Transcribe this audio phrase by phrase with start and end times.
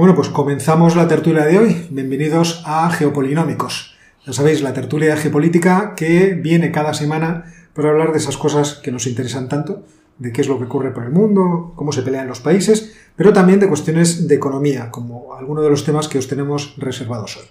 [0.00, 1.86] Bueno, pues comenzamos la tertulia de hoy.
[1.90, 3.94] Bienvenidos a Geopolinómicos.
[4.24, 8.92] Ya sabéis, la tertulia geopolítica que viene cada semana para hablar de esas cosas que
[8.92, 9.84] nos interesan tanto,
[10.16, 13.34] de qué es lo que ocurre por el mundo, cómo se pelean los países, pero
[13.34, 17.44] también de cuestiones de economía, como algunos de los temas que os tenemos reservados hoy.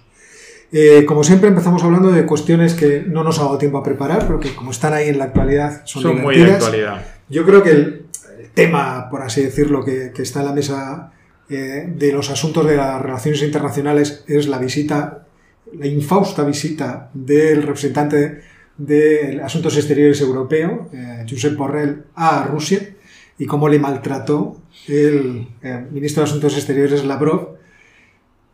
[0.71, 4.25] Eh, como siempre empezamos hablando de cuestiones que no nos ha dado tiempo a preparar,
[4.25, 7.05] pero que como están ahí en la actualidad son, Son muy de actualidad.
[7.29, 8.05] Yo creo que el,
[8.39, 11.11] el tema, por así decirlo, que, que está en la mesa
[11.49, 15.25] eh, de los asuntos de las relaciones internacionales es la visita,
[15.73, 18.41] la infausta visita del representante
[18.77, 22.95] de Asuntos Exteriores Europeo, eh, Josep Borrell, a Rusia
[23.39, 27.55] y cómo le maltrató el eh, ministro de Asuntos Exteriores Lavrov,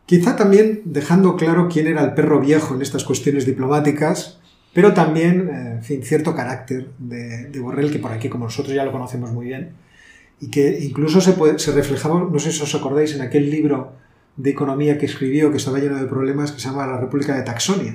[0.06, 4.40] quizá también dejando claro quién era el perro viejo en estas cuestiones diplomáticas,
[4.72, 8.84] pero también, en fin, cierto carácter de, de Borrell, que por aquí, como nosotros ya
[8.84, 9.72] lo conocemos muy bien,
[10.40, 13.92] y que incluso se, puede- se reflejaba, no sé si os acordáis, en aquel libro
[14.36, 17.42] de economía que escribió, que estaba lleno de problemas, que se llama La República de
[17.42, 17.92] Taxonia,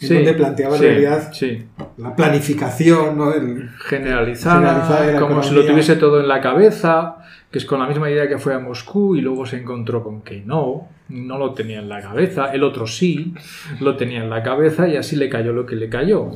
[0.00, 1.64] en Sí, donde planteaba sí, en realidad sí.
[1.98, 3.32] la planificación, ¿no?
[3.34, 5.62] El- generalizada, Generalizada de la como si economía.
[5.62, 7.16] lo tuviese todo en la cabeza,
[7.50, 10.22] que es con la misma idea que fue a Moscú y luego se encontró con
[10.22, 13.34] que no, no lo tenía en la cabeza, el otro sí,
[13.80, 16.30] lo tenía en la cabeza y así le cayó lo que le cayó.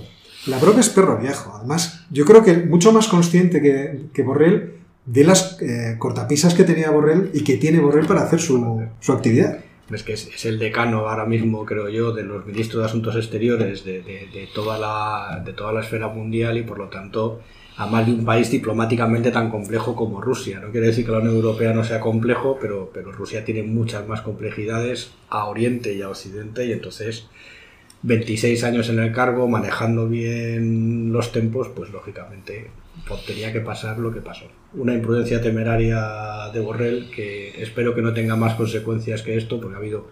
[0.47, 1.55] Lavrov es perro viejo.
[1.59, 4.75] Además, yo creo que mucho más consciente que, que Borrell
[5.07, 9.13] de las eh, cortapisas que tenía Borrell y que tiene Borrell para hacer su, su
[9.13, 9.61] actividad.
[9.91, 13.85] Es que es, el decano ahora mismo, creo yo, de los ministros de Asuntos Exteriores
[13.85, 17.41] de, de- de toda la, de toda la esfera mundial y por lo tanto
[17.77, 20.59] a más de un país diplomáticamente tan complejo como Rusia.
[20.61, 24.09] No quiere decir que la Unión Europea no sea complejo, pero, pero Rusia tiene muchas
[24.09, 27.29] más complejidades a Oriente y a Occidente y entonces
[28.07, 32.71] 26 años en el cargo, manejando bien los tempos, pues lógicamente
[33.07, 34.47] pues, tenía que pasar lo que pasó.
[34.75, 39.75] Una imprudencia temeraria de Borrell que espero que no tenga más consecuencias que esto, porque
[39.75, 40.07] ha habido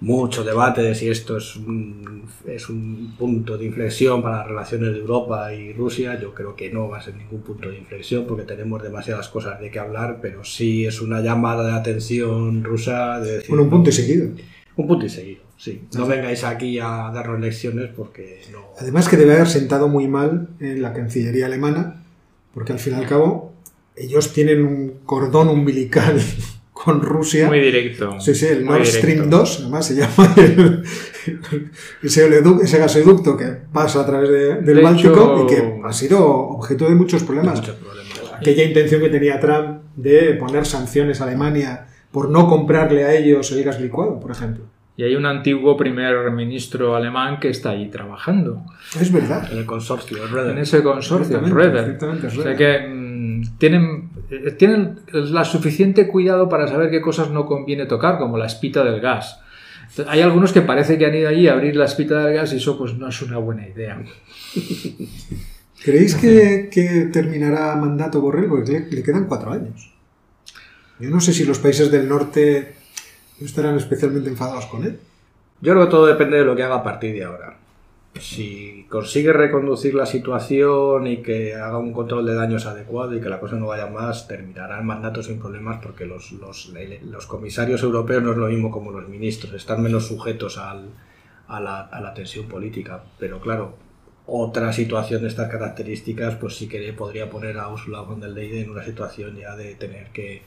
[0.00, 4.92] mucho debate de si esto es un, es un punto de inflexión para las relaciones
[4.92, 6.20] de Europa y Rusia.
[6.20, 9.58] Yo creo que no va a ser ningún punto de inflexión porque tenemos demasiadas cosas
[9.58, 13.48] de qué hablar, pero sí es una llamada de atención rusa de decir...
[13.48, 14.30] Bueno, un punto y seguido.
[14.76, 15.82] Un punto y seguido, sí.
[15.94, 18.60] No vengáis aquí a darnos lecciones porque no...
[18.80, 22.02] Además que debe haber sentado muy mal en la Cancillería alemana,
[22.54, 23.52] porque al fin y al cabo
[23.96, 26.18] ellos tienen un cordón umbilical
[26.72, 27.48] con Rusia.
[27.48, 28.18] Muy directo.
[28.20, 28.84] Sí, sí, el Nord.
[28.86, 30.84] Stream 2, además se llama el-
[32.02, 35.80] ese, oleoducto- ese gasoducto que pasa a través de- del De Báltico hecho- y que
[35.84, 37.60] ha sido objeto de muchos problemas.
[37.60, 37.98] Muchos problemas.
[38.38, 43.50] Aquella intención que tenía Trump de poner sanciones a Alemania por no comprarle a ellos
[43.50, 44.64] el gas licuado, por ejemplo.
[44.98, 48.64] Y hay un antiguo primer ministro alemán que está ahí trabajando
[49.00, 49.48] Es verdad.
[49.52, 50.50] En el consorcio, el Reder.
[50.50, 51.96] en ese consorcio, Reder.
[52.02, 57.46] O sea que mm, tienen, eh, tienen la suficiente cuidado para saber qué cosas no
[57.46, 59.38] conviene tocar, como la espita del gas.
[60.08, 62.56] Hay algunos que parece que han ido allí a abrir la espita del gas y
[62.56, 64.02] eso pues no es una buena idea.
[65.84, 68.48] ¿Creéis que, que terminará mandato Borrell?
[68.48, 69.94] Porque le, le quedan cuatro años.
[70.98, 72.77] Yo no sé si los países del norte no
[73.44, 74.98] estarán especialmente enfadados con él.
[75.60, 77.56] Yo creo que todo depende de lo que haga a partir de ahora.
[78.20, 83.28] Si consigue reconducir la situación y que haga un control de daños adecuado y que
[83.28, 86.72] la cosa no vaya más, terminará el mandato sin problemas porque los, los,
[87.04, 90.88] los comisarios europeos no es lo mismo como los ministros, están menos sujetos al-
[91.46, 93.02] a, la, a la tensión política.
[93.18, 93.74] Pero claro,
[94.26, 98.64] otra situación de estas características, pues sí que podría poner a Ursula von der Leyen
[98.64, 100.42] en una situación ya de tener que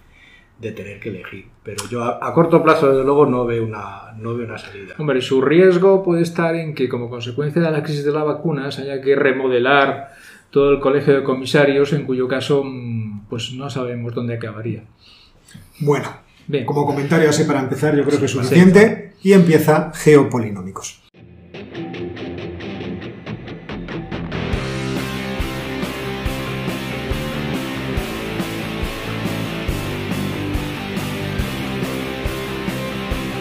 [0.62, 1.48] de tener que elegir.
[1.64, 4.96] Pero yo a, a corto plazo, desde luego, no veo una, no veo una salida.
[4.98, 8.80] Hombre, su riesgo puede estar en que como consecuencia de la crisis de las vacunas
[8.80, 10.14] haya que remodelar
[10.52, 14.84] todo el colegio de comisarios, en cuyo caso mm, pues no sabemos dónde acabaría.
[15.80, 16.10] Bueno,
[16.48, 19.14] Bien, como comentario así para empezar, yo creo que es suficiente.
[19.24, 21.01] Y empieza Geopolinómicos.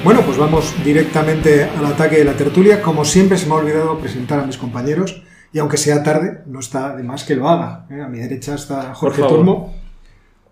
[0.03, 2.81] Bueno, pues vamos directamente al ataque de la tertulia.
[2.81, 5.23] Como siempre, se me ha olvidado presentar a mis compañeros.
[5.53, 7.87] Y aunque sea tarde, no está de más que lo haga.
[7.91, 8.01] ¿eh?
[8.01, 9.23] A mi derecha está Jorge.
[9.23, 9.75] Turmo.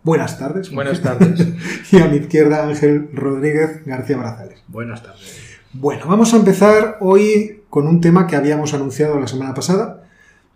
[0.02, 0.70] Buenas tardes.
[0.70, 1.46] buenas tardes.
[1.92, 4.62] Y a mi izquierda Ángel Rodríguez García Brazales.
[4.68, 5.40] Buenas tardes.
[5.72, 10.04] Bueno, vamos a empezar hoy con un tema que habíamos anunciado la semana pasada,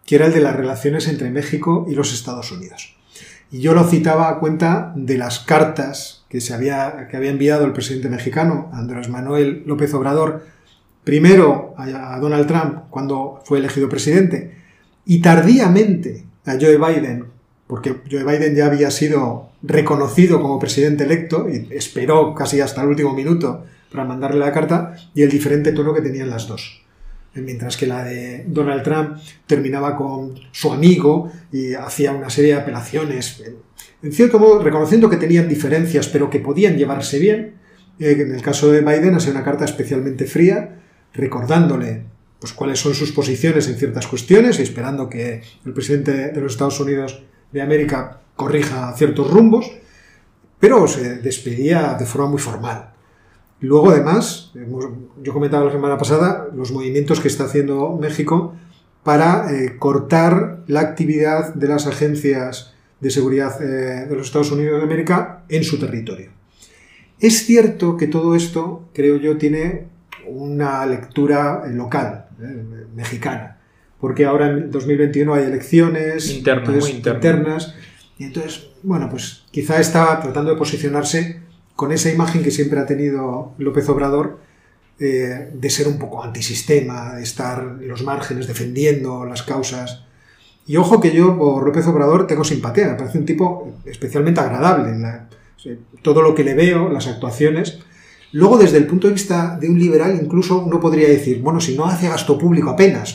[0.04, 2.94] que era el de las relaciones entre México y los Estados Unidos.
[3.50, 7.66] Y yo lo citaba a cuenta de las cartas que, se había, que había enviado
[7.66, 10.46] el presidente mexicano, Andrés Manuel López Obrador,
[11.04, 14.56] primero a, Donald Trump cuando fue elegido presidente,
[15.04, 17.26] y tardíamente a Joe Biden
[17.66, 22.88] porque Joe Biden ya había sido reconocido como presidente electo y esperó casi hasta el
[22.88, 26.82] último minuto para mandarle la carta, y el diferente tono que tenían las dos.
[27.34, 32.60] Mientras que la de Donald Trump terminaba con su amigo y hacía una serie de
[32.60, 33.42] apelaciones,
[34.02, 37.54] en cierto modo reconociendo que tenían diferencias, pero que podían llevarse bien.
[37.98, 40.80] Eh, en el caso de Biden ha sido una carta especialmente fría,
[41.14, 42.04] recordándole
[42.40, 46.52] pues, cuáles son sus posiciones en ciertas cuestiones y esperando que el presidente de los
[46.52, 47.22] Estados Unidos
[47.52, 49.70] de América corrija ciertos rumbos,
[50.58, 52.92] pero se despedía de forma muy formal.
[53.60, 54.52] Luego, además,
[55.22, 58.54] yo comentaba la semana pasada los movimientos que está haciendo México
[59.04, 64.78] para eh, cortar la actividad de las agencias de seguridad eh, de los Estados Unidos
[64.78, 66.30] de América en su territorio.
[67.18, 69.88] Es cierto que todo esto, creo yo, tiene
[70.26, 72.64] una lectura local, eh,
[72.94, 73.58] mexicana,
[74.00, 77.74] porque ahora en 2021 hay elecciones internas,
[78.18, 81.40] y entonces, bueno, pues quizá está tratando de posicionarse
[81.74, 84.38] con esa imagen que siempre ha tenido López Obrador
[85.00, 90.04] eh, de ser un poco antisistema, de estar en los márgenes defendiendo las causas.
[90.66, 94.90] Y ojo que yo por López Obrador tengo simpatía, me parece un tipo especialmente agradable.
[94.90, 97.80] En todo lo que le veo, las actuaciones,
[98.32, 101.76] Luego, desde el punto de vista de un liberal, incluso uno podría decir, bueno, si
[101.76, 103.14] no hace gasto público apenas.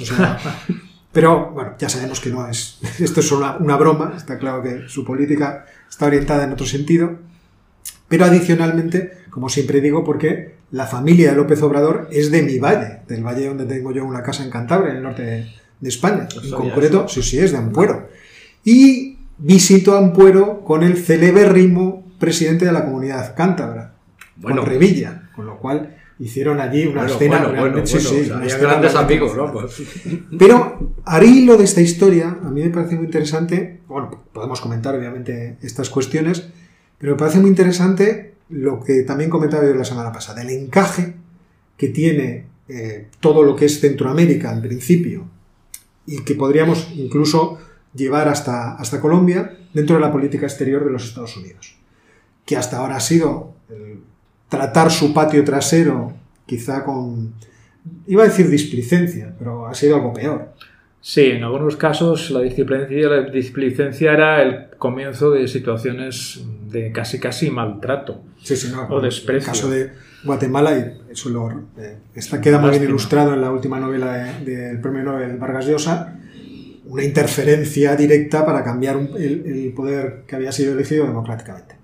[1.11, 2.79] pero bueno, ya sabemos que no es.
[2.99, 7.17] Esto es solo una, broma, está claro que su política está orientada en otro sentido.
[8.07, 12.99] Pero adicionalmente, como siempre digo, porque la familia de López Obrador es de mi valle,
[13.07, 16.27] del valle donde tengo yo una casa en Cantabria, en el norte de, España.
[16.43, 18.09] en concreto, sí, sí, es de Ampuero.
[18.63, 23.93] Y visito Ampuero con el celebérrimo presidente de la comunidad cántabra,
[24.35, 28.29] bueno, con Revilla, con lo cual hicieron allí una escena realmente sí, sí,
[28.59, 29.51] grandes amigos, ¿no?
[29.51, 29.83] Pues.
[30.37, 34.95] Pero al hilo de esta historia, a mí me parece muy interesante, bueno, podemos comentar
[34.95, 36.49] obviamente estas cuestiones,
[36.97, 41.15] pero me parece muy interesante lo que también comentaba yo la semana pasada, el encaje
[41.77, 45.25] que tiene eh, todo lo que es Centroamérica en principio
[46.07, 47.59] y que podríamos incluso
[47.93, 51.75] llevar hasta, hasta Colombia dentro de la política exterior de los Estados Unidos,
[52.45, 53.53] que hasta ahora ha sido
[54.49, 56.13] tratar su patio trasero,
[56.45, 57.33] quizá con,
[58.07, 60.53] iba a decir displicencia, pero ha sido algo peor.
[61.01, 67.19] Sí, en algunos casos la displicencia, la displicencia era el comienzo de situaciones de casi
[67.19, 69.31] casi maltrato sí, sí, no, o desprecio.
[69.31, 69.91] En el caso de
[70.23, 71.97] Guatemala, y eso lo, eh,
[72.41, 76.15] queda muy bien ilustrado en la última novela del premio Nobel Vargas Llosa,
[76.85, 81.75] una interferencia directa para cambiar el, el poder que había sido elegido democráticamente.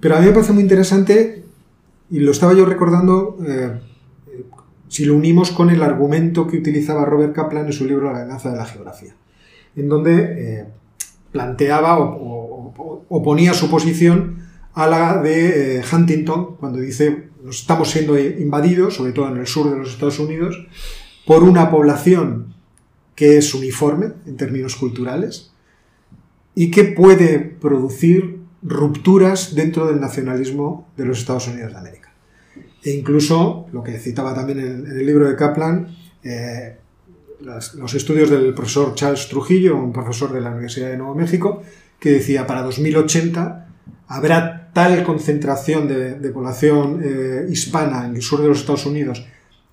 [0.00, 1.44] Pero a mí me parece muy interesante,
[2.10, 3.72] y lo estaba yo recordando, eh,
[4.88, 8.50] si lo unimos con el argumento que utilizaba Robert Kaplan en su libro La venganza
[8.50, 9.14] de la geografía,
[9.76, 10.66] en donde eh,
[11.30, 12.49] planteaba o,
[13.08, 14.44] oponía su posición
[14.74, 19.70] a la de eh, Huntington, cuando dice, estamos siendo invadidos, sobre todo en el sur
[19.70, 20.66] de los Estados Unidos,
[21.26, 22.54] por una población
[23.14, 25.52] que es uniforme en términos culturales
[26.54, 32.12] y que puede producir rupturas dentro del nacionalismo de los Estados Unidos de América.
[32.82, 36.76] E incluso, lo que citaba también en, el libro de Kaplan, eh,
[37.40, 41.62] los estudios del profesor Charles Trujillo, un profesor de la Universidad de Nuevo México,
[42.00, 43.68] que decía para 2080
[44.08, 49.24] habrá tal concentración de, población eh, hispana en el sur de los Estados Unidos,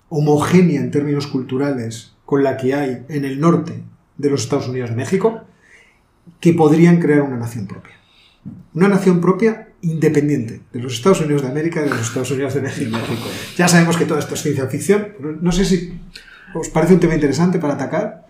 [0.08, 3.82] homogénea en términos culturales con la que hay en el norte
[4.16, 5.40] de los Estados Unidos de México,
[6.40, 7.98] que podrían crear una nación propia
[8.74, 12.54] una nación propia independiente de los Estados Unidos de América y de los Estados Unidos
[12.54, 12.96] de México.
[13.56, 16.00] Ya sabemos que todo esto es ciencia ficción, no sé si
[16.54, 18.27] os parece un tema interesante para atacar.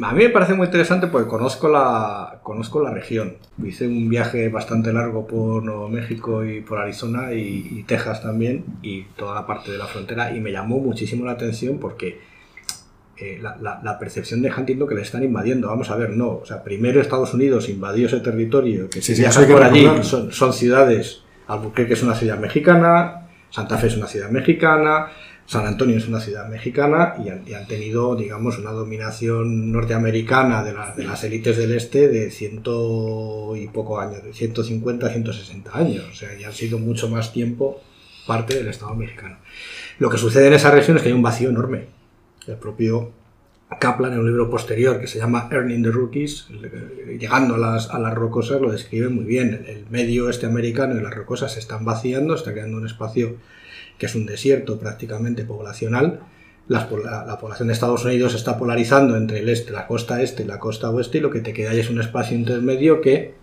[0.00, 3.36] A mí me parece muy interesante porque conozco la, conozco la región.
[3.64, 9.02] Hice un viaje bastante largo por Nuevo México y por Arizona y Texas también y
[9.16, 12.34] toda la parte de la frontera y me llamó muchísimo la atención porque
[13.16, 15.68] eh, la, percepción de Huntington que le están invadiendo.
[15.68, 16.30] Vamos a ver, no.
[16.30, 20.52] O sea, primero Estados Unidos invadió ese territorio, que se viaja por allí, son, son,
[20.52, 21.22] ciudades.
[21.46, 25.10] Albuquerque es una ciudad mexicana, Santa Fe es una ciudad mexicana,
[25.46, 31.04] San Antonio es una ciudad mexicana y han, tenido, digamos, una dominación norteamericana de, de,
[31.04, 36.04] las élites del este de ciento y poco años, de 150 a 160 años.
[36.10, 37.82] O sea, ya han sido mucho más tiempo
[38.26, 39.36] parte del Estado mexicano.
[39.98, 41.88] Lo que sucede en esa región es que hay un vacío enorme
[42.46, 43.12] el propio
[43.80, 46.46] Kaplan en un libro posterior que se llama Earning the Rookies,
[47.18, 49.64] llegando a las, a las rocosas, lo describe muy bien.
[49.66, 53.36] El medio este americano y las rocosas se están vaciando, está creando un espacio
[53.98, 56.20] que es un desierto prácticamente poblacional,
[56.68, 56.88] la,
[57.26, 60.58] la, población de Estados Unidos está polarizando entre el este, la costa este y la
[60.58, 63.34] costa oeste y lo que te queda ahí es un espacio intermedio que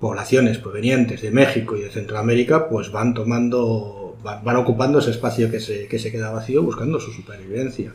[0.00, 5.50] poblaciones provenientes de México y de Centroamérica pues van tomando, van, van ocupando ese espacio
[5.50, 7.94] que se, que se queda vacío buscando su supervivencia.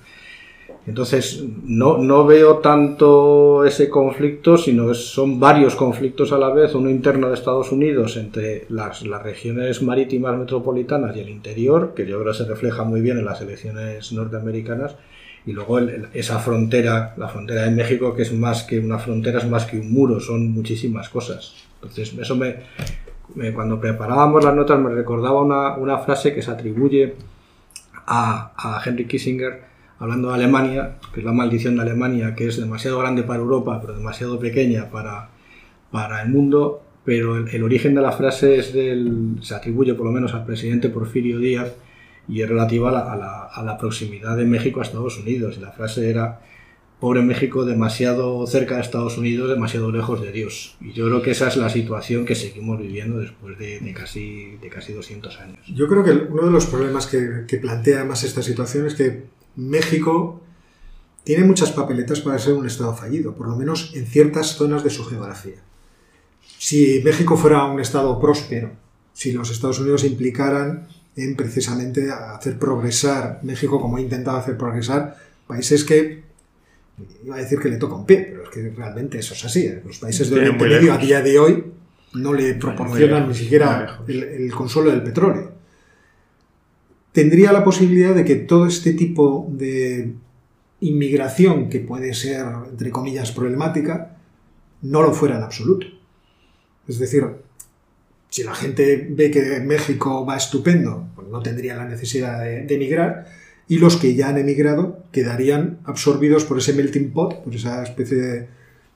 [0.88, 6.90] Entonces, no, no veo tanto ese conflicto, sino son varios conflictos a la vez, uno
[6.90, 12.20] interno de Estados Unidos entre las, las regiones marítimas metropolitanas y el interior, que yo
[12.20, 14.96] creo que se refleja muy bien en las elecciones norteamericanas,
[15.46, 19.38] y luego el, esa frontera, la frontera de México, que es más que una frontera,
[19.38, 21.54] es más que un muro, son muchísimas cosas.
[21.76, 22.56] Entonces, eso me,
[23.36, 27.14] me cuando preparábamos las notas me recordaba una, una frase que se atribuye
[28.08, 29.71] a, a Henry Kissinger,
[30.02, 33.80] hablando de Alemania, que es la maldición de Alemania, que es demasiado grande para Europa,
[33.80, 35.30] pero demasiado pequeña para,
[35.92, 40.08] para el mundo, pero el, el, origen de la frase es del, se atribuye por
[40.08, 41.76] lo menos al presidente Porfirio Díaz
[42.28, 45.58] y es relativa a la, a la, a la proximidad de México a Estados Unidos.
[45.58, 46.42] Y la frase era,
[47.00, 50.78] pobre México, demasiado cerca de Estados Unidos, demasiado lejos de Dios.
[50.82, 54.56] Y yo creo que esa es la situación que seguimos viviendo después de, de casi,
[54.60, 55.60] de casi 200 años.
[55.68, 59.41] Yo creo que uno de los problemas que, que plantea más esta situación es que
[59.56, 60.42] México
[61.24, 64.90] tiene muchas papeletas para ser un Estado fallido, por lo menos en ciertas zonas de
[64.90, 65.62] su geografía.
[66.58, 68.72] Si México fuera un Estado próspero,
[69.14, 75.18] si los Estados Unidos implicaran en precisamente hacer progresar México como ha intentado hacer progresar
[75.46, 76.24] países que
[77.26, 79.72] iba a decir que le toca un pie, pero es que realmente eso es así.
[79.86, 81.66] Los países de Oriente Medio a día de hoy
[82.14, 85.61] no le proporcionan ni siquiera el, el consuelo del petróleo
[87.12, 90.14] tendría la posibilidad de que todo este tipo de
[90.80, 94.18] inmigración, que puede ser, entre comillas, problemática,
[94.82, 95.88] no lo fuera en absoluto.
[96.88, 97.26] Es decir,
[98.30, 103.28] si la gente ve que México va estupendo, pues no tendría la necesidad de, emigrar,
[103.68, 108.18] y los que ya han emigrado quedarían absorbidos por ese melting pot, por esa especie
[108.18, 108.48] de,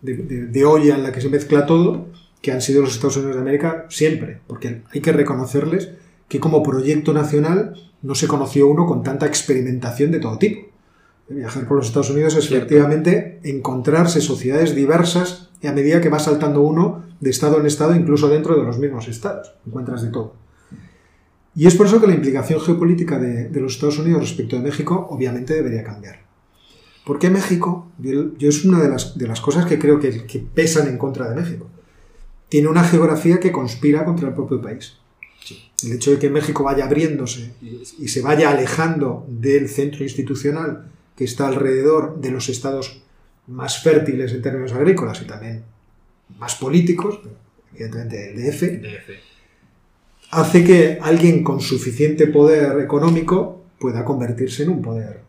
[0.01, 2.07] de olla en la que se mezcla todo,
[2.41, 5.89] que han sido los Estados Unidos de América siempre, porque hay que reconocerles
[6.27, 10.69] que como proyecto nacional no se conoció uno con tanta experimentación de todo tipo.
[11.27, 16.19] Viajar por los Estados Unidos es efectivamente encontrarse sociedades diversas y a medida que va
[16.19, 20.35] saltando uno de estado en estado, incluso dentro de los mismos estados, encuentras de todo.
[21.55, 24.61] Y es por eso que la implicación geopolítica de, de los Estados Unidos respecto de
[24.61, 26.25] México obviamente debería cambiar.
[27.05, 27.91] ¿Por qué México?
[27.99, 31.29] Yo es una de las, de las cosas que creo que, que pesan en contra
[31.29, 31.67] de México.
[32.49, 34.97] Tiene una geografía que conspira contra el propio país.
[35.83, 37.53] El hecho de que México vaya abriéndose
[37.99, 40.85] y se vaya alejando del centro institucional
[41.15, 43.01] que está alrededor de los estados
[43.47, 45.63] más fértiles en términos agrícolas y también
[46.39, 47.19] más políticos,
[47.73, 49.09] evidentemente el DF, DF.
[50.31, 55.21] hace que alguien con suficiente poder económico pueda convertirse en un poder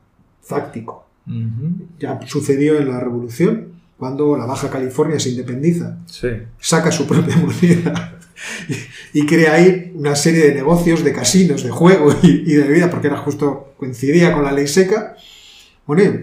[0.42, 1.06] fáctico.
[1.26, 1.72] Uh -huh.
[1.98, 6.28] Ya sucedió en la Revolución, cuando la Baja California se independiza, Sí.
[6.60, 8.18] saca su propia moneda
[9.12, 12.64] y, y crea ahí una serie de negocios, de casinos, de juego y, y, de
[12.64, 15.16] bebida, porque era justo, coincidía con la ley seca.
[15.86, 16.18] Bueno,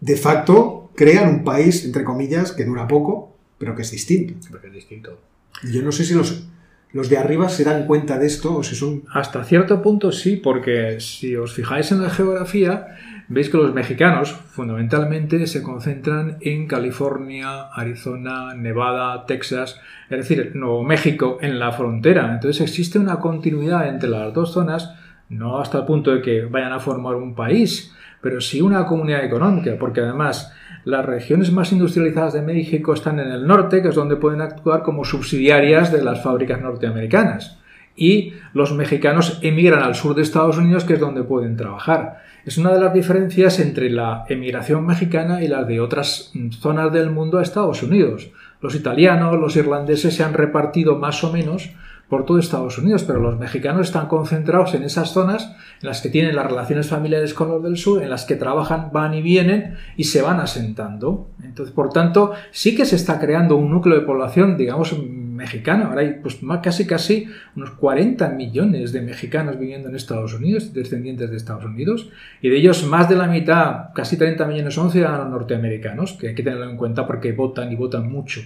[0.00, 4.34] de facto crean un país, entre comillas, que dura poco, pero que es distinto.
[4.50, 5.18] Porque es distinto.
[5.62, 6.44] Y yo no sé si los,
[6.92, 9.04] los de arriba se dan cuenta de esto o si son...
[9.12, 12.96] Hasta cierto punto sí, porque si os fijáis en la geografía,
[13.28, 20.82] veis que los mexicanos fundamentalmente se concentran en California, Arizona, Nevada, Texas, es decir, Nuevo
[20.82, 22.32] México en la frontera.
[22.32, 24.94] Entonces existe una continuidad entre las dos zonas,
[25.28, 29.24] no hasta el punto de que vayan a formar un país, pero sí una comunidad
[29.24, 30.52] económica, porque además
[30.84, 34.82] las regiones más industrializadas de México están en el norte, que es donde pueden actuar
[34.82, 37.58] como subsidiarias de las fábricas norteamericanas.
[37.98, 42.22] Y los mexicanos emigran al sur de Estados Unidos, que es donde pueden trabajar.
[42.46, 47.10] Es una de las diferencias entre la emigración mexicana y las de otras zonas del
[47.10, 48.30] mundo a Estados Unidos.
[48.60, 51.70] Los italianos, los irlandeses se han repartido más o menos
[52.08, 56.08] por todo Estados Unidos, pero los mexicanos están concentrados en esas zonas en las que
[56.08, 59.76] tienen las relaciones familiares con los del sur, en las que trabajan, van y vienen
[59.96, 61.28] y se van asentando.
[61.42, 64.94] Entonces, por tanto, sí que se está creando un núcleo de población, digamos,
[65.38, 65.86] mexicano.
[65.86, 70.74] Ahora hay pues, más, casi casi unos 40 millones de mexicanos viviendo en Estados Unidos,
[70.74, 72.10] descendientes de Estados Unidos,
[72.42, 76.34] y de ellos más de la mitad, casi 30 millones, son ciudadanos norteamericanos, que hay
[76.34, 78.40] que tenerlo en cuenta porque votan y votan mucho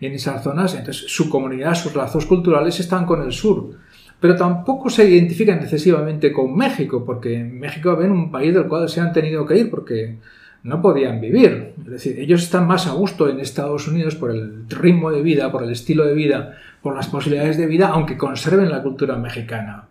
[0.00, 3.70] en esas zonas, entonces su comunidad, sus lazos culturales están con el sur.
[4.20, 9.00] Pero tampoco se identifican excesivamente con México, porque México ven un país del cual se
[9.00, 10.18] han tenido que ir porque
[10.66, 11.74] no podían vivir.
[11.84, 15.50] Es decir, ellos están más a gusto en Estados Unidos por el ritmo de vida,
[15.52, 19.84] por el estilo de vida, por las posibilidades de vida, aunque conserven la cultura mexicana.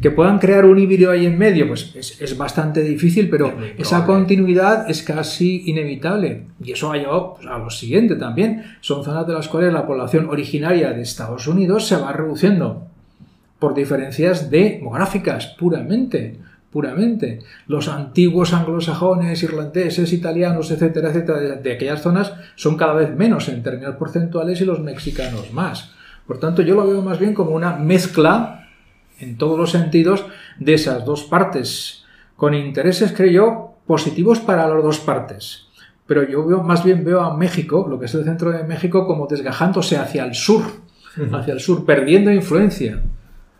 [0.00, 4.88] Que puedan crear un híbrido ahí en medio, pues es, bastante difícil, pero esa continuidad
[4.88, 6.44] es casi inevitable.
[6.62, 8.76] Y eso ha llevado pues, a lo siguiente también.
[8.82, 12.86] Son zonas de las cuales la población originaria de Estados Unidos se va reduciendo
[13.58, 16.38] por diferencias demográficas puramente
[16.70, 17.40] puramente.
[17.66, 23.62] Los antiguos anglosajones, irlandeses, italianos, etcétera, etcétera, de, aquellas zonas son cada vez menos en
[23.62, 25.92] términos porcentuales y los mexicanos más.
[26.26, 28.68] Por tanto, yo lo veo más bien como una mezcla,
[29.18, 30.24] en todos los sentidos,
[30.58, 32.04] de esas dos partes,
[32.36, 35.66] con intereses, creo yo, positivos para las dos partes.
[36.06, 39.06] Pero yo veo, más bien veo a México, lo que es el centro de México,
[39.06, 40.62] como desgajándose hacia el sur,
[41.32, 43.02] hacia el sur, perdiendo influencia.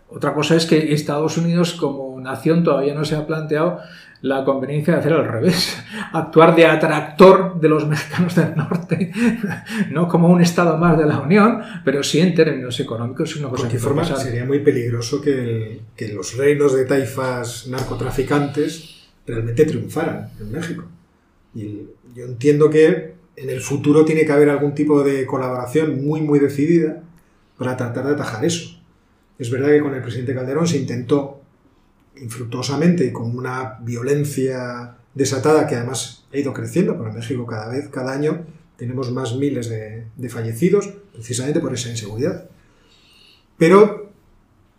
[0.08, 3.80] Otra cosa es que Estados Unidos como nación todavía no se ha planteado
[4.22, 5.78] la conveniencia de hacer al revés,
[6.12, 9.12] actuar de atractor de los mexicanos del norte,
[9.90, 13.34] no como un estado más de la Unión, pero sí en términos económicos.
[13.36, 19.64] Una cosa de forma sería muy peligroso que, que, los reinos de taifas narcotraficantes realmente
[19.64, 20.84] triunfaran en México.
[21.54, 21.82] Y
[22.14, 26.38] yo entiendo que en el futuro tiene que haber algún tipo de colaboración muy, muy
[26.38, 27.02] decidida
[27.56, 28.78] para tratar de atajar eso.
[29.38, 31.39] Es verdad que con el presidente Calderón se intentó
[32.20, 37.68] infructuosamente y con una violencia desatada que además ha ido creciendo, porque en México cada
[37.68, 38.44] vez, cada año,
[38.76, 42.48] tenemos más miles de, fallecidos precisamente por esa inseguridad.
[43.58, 44.10] Pero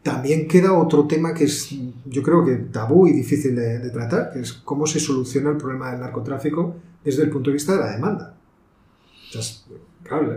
[0.02, 1.70] también queda otro tema que es,
[2.06, 5.92] yo creo que tabú y difícil de, tratar, que es cómo se soluciona el problema
[5.92, 8.36] del narcotráfico desde el punto de vista de la demanda.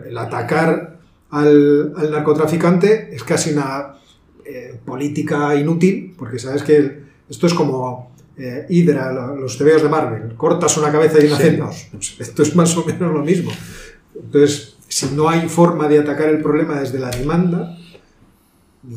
[0.07, 3.95] el atacar al, al narcotraficante es casi una
[4.45, 10.35] eh, política inútil, porque sabes que esto es como eh, Hydra, los tebeos de Marvel,
[10.37, 11.89] cortas una cabeza y nacen dos.
[11.93, 13.51] Pues esto es más o menos lo mismo.
[14.15, 17.79] Entonces, si no hay forma de atacar el problema desde la demanda,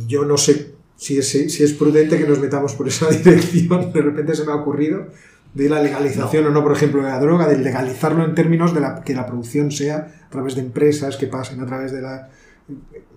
[0.07, 4.01] yo no sé si es, si es prudente que nos metamos por esa dirección, de
[4.01, 5.07] repente se me ha ocurrido,
[5.53, 8.81] de la legalización o no, por ejemplo, de la droga, de legalizarlo en términos de
[8.81, 12.29] la, que la producción sea a través de empresas, que pasen a través de la...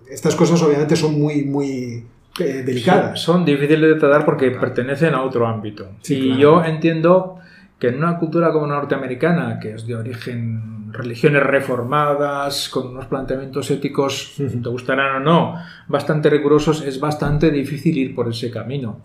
[0.09, 2.05] Estas cosas obviamente son muy, muy
[2.39, 3.21] eh, delicadas.
[3.21, 5.89] Son, difíciles de tratar porque pertenecen a otro ámbito.
[6.07, 7.39] y yo entiendo
[7.79, 13.71] que en una cultura como norteamericana, que es de origen religiones reformadas, con unos planteamientos
[13.71, 15.55] éticos, te gustarán o no,
[15.87, 18.99] bastante rigurosos, es bastante difícil ir por ese camino.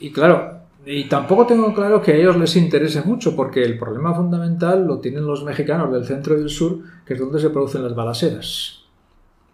[0.00, 4.14] Y claro, y tampoco tengo claro que a ellos les interese mucho, porque el problema
[4.14, 7.82] fundamental lo tienen los mexicanos del centro y del sur, que es donde se producen
[7.82, 8.85] las balaceras.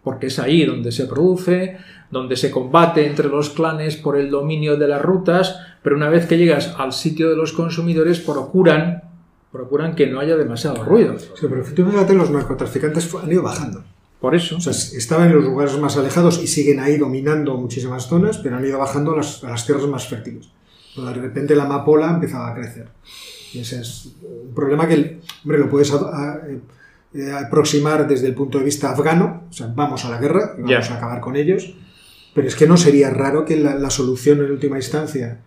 [0.03, 1.77] Porque es ahí donde se produce,
[2.11, 6.27] donde se combate entre los clanes por el dominio de las rutas, pero una vez
[6.27, 9.03] que llegas al sitio de los consumidores procuran,
[9.51, 11.17] procuran que no haya demasiado ruido.
[11.19, 13.83] Sí, pero fíjate, los narcotraficantes han ido bajando.
[14.23, 14.55] Por eso.
[14.55, 18.55] O sea, estaban en los lugares más alejados y siguen ahí dominando muchísimas zonas, pero
[18.55, 20.49] han ido bajando a las, tierras más fértiles.
[20.95, 22.87] de repente la amapola empezaba a crecer.
[23.51, 25.91] Y ese es un problema que, hombre, lo puedes
[27.13, 30.89] eh, aproximar desde el punto de vista afgano, o sea, vamos a la guerra, vamos
[30.89, 31.75] a acabar con ellos,
[32.33, 35.39] pero es que no sería raro que la, solución en última instancia,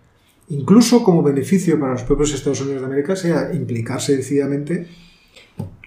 [0.47, 4.87] incluso como beneficio para los propios Estados Unidos de América, sea implicarse decididamente.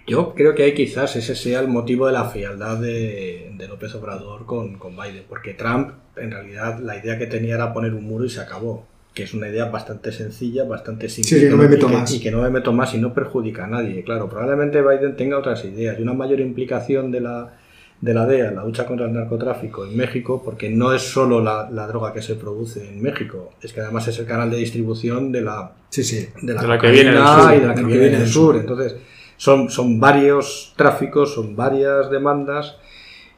[0.07, 4.45] Yo creo que ahí quizás ese sea el motivo de la frialdad de, López Obrador
[4.45, 8.27] con, con, Biden, porque Trump, en realidad, la idea que tenía era poner un muro
[8.27, 8.87] y se acabó.
[9.21, 11.41] Que es una idea bastante sencilla, bastante simple.
[11.41, 12.11] Sí, que no me meto más.
[12.11, 14.03] y que no me meto más y no perjudica a nadie.
[14.03, 17.53] Claro, probablemente Biden tenga otras ideas y una mayor implicación de la,
[18.01, 21.87] de la DEA, la lucha contra el narcotráfico en México, porque no es solo la,
[21.87, 25.43] droga que se produce en México, es que además es el canal de distribución de
[25.43, 26.27] la, sí, sí.
[26.41, 28.57] De la, que viene del sur, y de la que, viene del sur.
[28.57, 28.97] Entonces,
[29.37, 32.75] son, son varios tráficos, son varias demandas.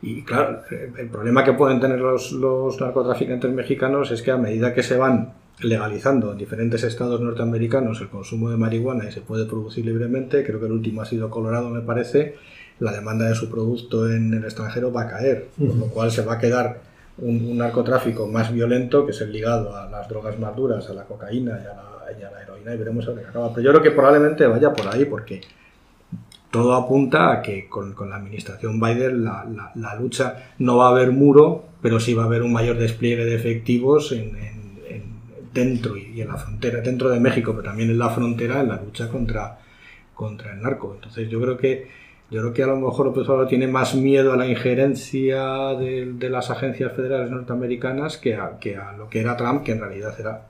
[0.01, 4.73] Y claro, el problema que pueden tener los, los narcotraficantes mexicanos es que a medida
[4.73, 9.47] que se van legalizando en diferentes estados norteamericanos el consumo de marihuana y se puede
[9.47, 12.37] producir libremente, creo que el último ha sido Colorado, me parece,
[12.81, 16.23] la demanda de su producto en el extranjero va a caer, con lo cual se
[16.23, 16.81] va a quedar
[17.19, 21.05] un, narcotráfico más violento que es el ligado a las drogas más duras, a la
[21.05, 23.51] cocaína y a la, heroína y veremos a qué acaba.
[23.55, 25.41] Pero yo creo que probablemente vaya por ahí porque
[26.51, 31.65] todo apunta a que con, la administración Biden la, lucha no va a haber muro,
[31.81, 34.37] pero sí va a haber un mayor despliegue de efectivos en,
[35.53, 38.77] dentro y, en la frontera, dentro de México, pero también en la frontera en la
[38.77, 39.59] lucha contra,
[40.15, 40.95] contra el narco.
[40.95, 44.33] Entonces yo creo que yo creo que a lo mejor López Obrador tiene más miedo
[44.33, 49.37] a la injerencia de, las agencias federales norteamericanas que a, que a, lo que era
[49.37, 50.47] Trump, que en realidad era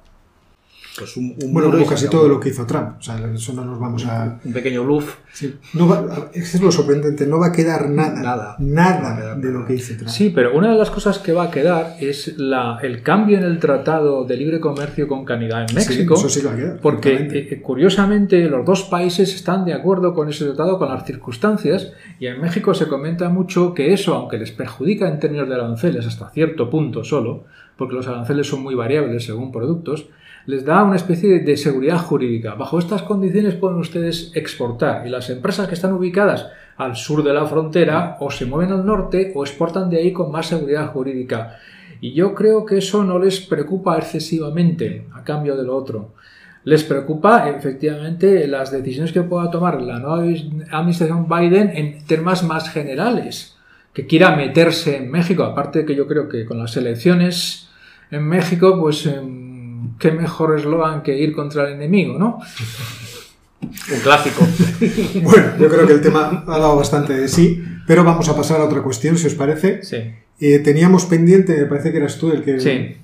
[0.99, 2.99] pues un, un Bueno, muro casi todo lo que hizo Trump.
[2.99, 4.39] O sea, eso no nos vamos a...
[4.45, 5.17] Un pequeño bluff.
[5.33, 5.55] sí.
[5.75, 8.21] No va- es lo sorprendente, no va a quedar nada.
[8.23, 8.57] Nada.
[8.59, 10.09] Nada, No de lo que hizo Trump.
[10.11, 13.45] Sí, pero una de las cosas que va a quedar es la, el cambio en
[13.45, 16.15] el Tratado de Libre Comercio con Canadá en México.
[16.15, 20.29] eso sí va a quedar, Porque eh, curiosamente los dos países están de acuerdo con
[20.29, 24.51] ese tratado, con las circunstancias, y en México se comenta mucho que eso, aunque les
[24.53, 27.45] perjudica en términos de aranceles hasta cierto punto solo,
[27.77, 30.07] porque los aranceles son muy variables según productos,
[30.47, 32.55] les da una especie de, seguridad jurídica.
[32.55, 37.33] Bajo estas condiciones pueden ustedes exportar y las empresas que están ubicadas al sur de
[37.33, 41.59] la frontera o se mueven al norte o exportan de ahí con más seguridad jurídica.
[42.01, 46.15] Y yo creo que eso no les preocupa excesivamente a cambio de lo otro.
[46.65, 50.23] Les preocupa efectivamente las decisiones que pueda tomar la nueva
[50.71, 53.57] administración Biden en temas más generales,
[53.93, 55.43] que quiera meterse en México.
[55.45, 57.69] Aparte de que yo creo que con las elecciones
[58.11, 59.42] en México, pues em,
[59.99, 62.41] qué mejor eslogan que ir contra el enemigo, ¿no?
[63.63, 64.47] Un clásico.
[65.23, 68.61] Bueno, yo creo que el tema ha dado bastante de sí, pero vamos a pasar
[68.61, 69.83] a otra cuestión, si os parece.
[69.83, 69.99] Sí.
[70.41, 72.59] Eh, teníamos pendiente, me parece que eras tú el que...
[72.59, 72.97] Sí.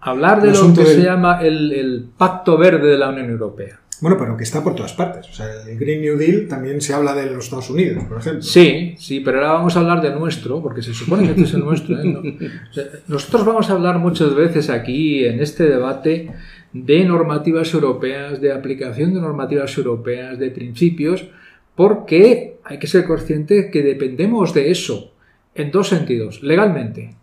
[0.00, 3.81] Hablar de El lo que se llama el, el Pacto Verde de la Unión Europea.
[4.02, 5.30] Bueno, pero que está por todas partes.
[5.30, 8.42] O sea, el Green New Deal también se habla de los Estados Unidos, por ejemplo.
[8.42, 11.54] Sí, sí, pero ahora vamos a hablar del nuestro, porque se supone que este es
[11.54, 11.96] el nuestro.
[12.02, 12.50] ¿eh?
[13.06, 16.34] Nosotros vamos a hablar muchas veces aquí en este debate
[16.72, 21.28] de normativas europeas, de aplicación de normativas europeas, de principios,
[21.76, 25.12] porque hay que ser consciente que dependemos de eso
[25.54, 26.42] en dos sentidos.
[26.42, 27.14] Legalmente,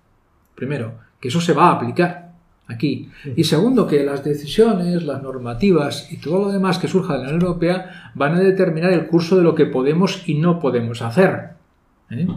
[0.55, 2.28] primero, que eso se va a aplicar
[2.69, 3.09] aquí.
[3.35, 7.29] Y segundo, que las decisiones, las normativas y todo lo demás que surja de la
[7.29, 11.49] Unión Europea van a determinar el curso de lo que podemos y no podemos hacer.
[12.11, 12.27] ¿eh?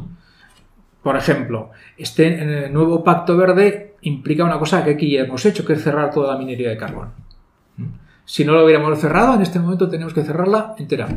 [1.03, 5.75] Por ejemplo, este nuevo Pacto Verde implica una cosa que aquí ya hemos hecho, que
[5.75, 7.11] es cerrar toda la minería de carbón.
[7.79, 7.83] ¿eh?
[8.25, 11.09] Si no lo hubiéramos cerrado, en este momento tenemos que cerrarla entera,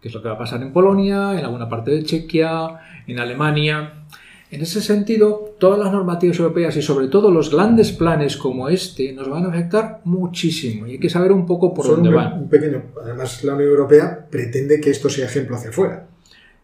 [0.00, 3.18] que es lo que va a pasar en Polonia, en alguna parte de Chequia, en
[3.18, 4.04] Alemania.
[4.52, 9.12] En ese sentido, todas las normativas europeas y sobre todo los grandes planes como este
[9.14, 12.14] nos van a afectar muchísimo y hay que saber un poco por Son dónde un,
[12.14, 12.32] van.
[12.42, 12.82] un pequeño.
[13.02, 16.06] Además, la Unión Europea pretende que esto sea ejemplo hacia afuera.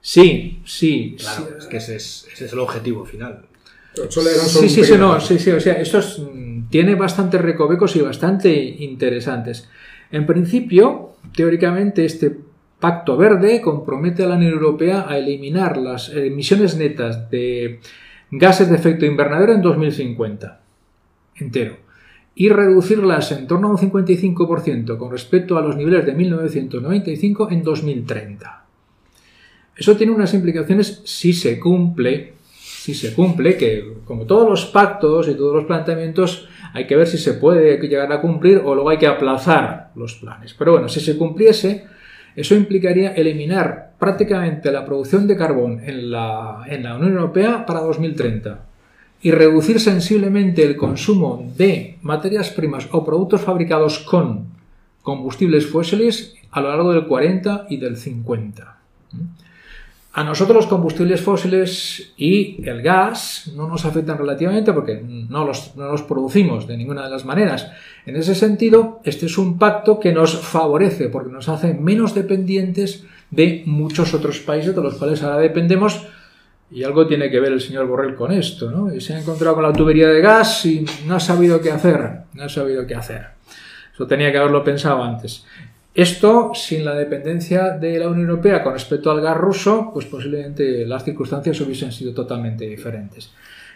[0.02, 1.54] Sí, sí, Claro, sí.
[1.60, 3.46] es que ese es, ese es el objetivo final.
[4.10, 8.00] Sí, sí, sí, no, sí, sí, o sea, esto es, mm, tiene bastantes recovecos y
[8.02, 9.68] bastante interesantes.
[10.12, 12.36] En principio, teóricamente, este
[12.80, 17.80] pacto verde compromete a la Unión Europea a eliminar las emisiones netas de
[18.30, 20.60] gases de efecto invernadero en 2050,
[21.36, 21.76] entero,
[22.34, 27.62] y reducirlas en torno a un 55% con respecto a los niveles de 1995 en
[27.62, 28.64] 2030.
[29.76, 35.28] Eso tiene unas implicaciones si se cumple, si se cumple, que como todos los pactos
[35.28, 38.90] y todos los planteamientos, hay que ver si se puede llegar a cumplir o luego
[38.90, 40.54] hay que aplazar los planes.
[40.54, 41.86] Pero bueno, si se cumpliese,
[42.36, 47.80] eso implicaría eliminar prácticamente la producción de carbón en la, en la Unión Europea para
[47.80, 48.60] 2030
[49.20, 54.46] y reducir sensiblemente el consumo de materias primas o productos fabricados con
[55.02, 58.78] combustibles fósiles a lo largo del 40 y del 50.
[60.18, 65.76] A nosotros los combustibles fósiles y el gas no nos afectan relativamente porque no los,
[65.76, 67.70] no los producimos de ninguna de las maneras.
[68.04, 73.04] En ese sentido, este es un pacto que nos favorece porque nos hace menos dependientes
[73.30, 76.04] de muchos otros países de los cuales ahora dependemos.
[76.68, 78.92] Y algo tiene que ver el señor Borrell con esto, ¿no?
[78.92, 82.22] Y se ha encontrado con la tubería de gas y no ha sabido qué hacer.
[82.34, 83.24] No ha sabido qué hacer.
[83.94, 85.44] Eso tenía que haberlo pensado antes.
[85.98, 90.86] Esto, sin la dependencia de la Unión Europea con respecto al gas ruso, pues posiblemente
[90.86, 93.32] las circunstancias hubiesen sido totalmente diferentes.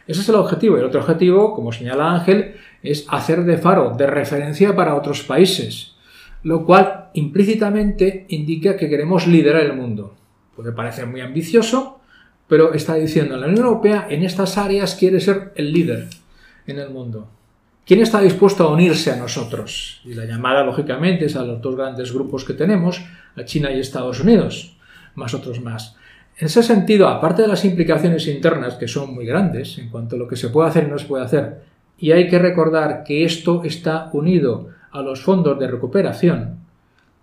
[0.07, 0.77] Ese es el objetivo.
[0.77, 5.25] Y el otro objetivo, como señala Ángel, es hacer de faro, de referencia para otros
[5.25, 5.97] países,
[6.45, 10.15] lo cual implícitamente indica que queremos liderar el mundo.
[10.55, 11.99] Puede parecer muy ambicioso,
[12.47, 16.07] pero está diciendo la Unión Europea en estas áreas quiere ser el líder
[16.69, 17.29] en el mundo.
[17.85, 20.01] ¿Quién está dispuesto a unirse a nosotros?
[20.05, 23.03] Y la llamada, lógicamente, es a los dos grandes grupos que tenemos,
[23.37, 24.77] a China y Estados Unidos,
[25.17, 25.97] más otros más.
[26.39, 30.19] En ese sentido, aparte de las implicaciones internas, que son muy grandes en cuanto a
[30.21, 31.63] lo que se puede hacer y no se puede hacer,
[31.99, 36.59] y hay que recordar que esto está unido a los fondos de recuperación,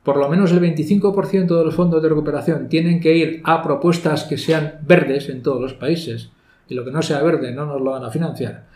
[0.04, 4.26] por lo menos el 25% de los fondos de recuperación tienen que ir a propuestas
[4.26, 6.32] que sean verdes en todos los países,
[6.68, 8.68] y lo que no sea verde no nos lo van a financiar.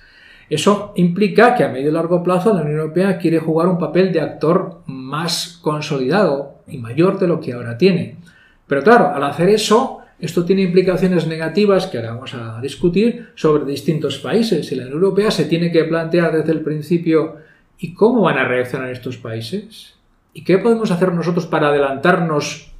[0.49, 4.11] Eso implica que a medio y largo plazo la Unión Europea quiere jugar un papel
[4.11, 8.17] de actor más consolidado y mayor de lo que ahora tiene.
[8.67, 13.65] Pero claro, al hacer eso, esto tiene implicaciones negativas que ahora vamos a discutir sobre
[13.65, 14.71] distintos países.
[14.71, 17.43] Y la Unión Europea se tiene que plantear desde el principio
[17.83, 19.95] ¿Y cómo van a reaccionar estos países?
[20.33, 22.71] ¿Y qué podemos hacer nosotros para adelantarnos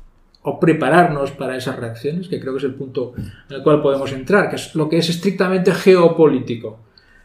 [0.44, 2.30] o prepararnos para esas reacciones?
[2.30, 5.00] Que creo que es el punto en el cual podemos entrar, que es lo que
[5.00, 6.80] es estrictamente geopolítico.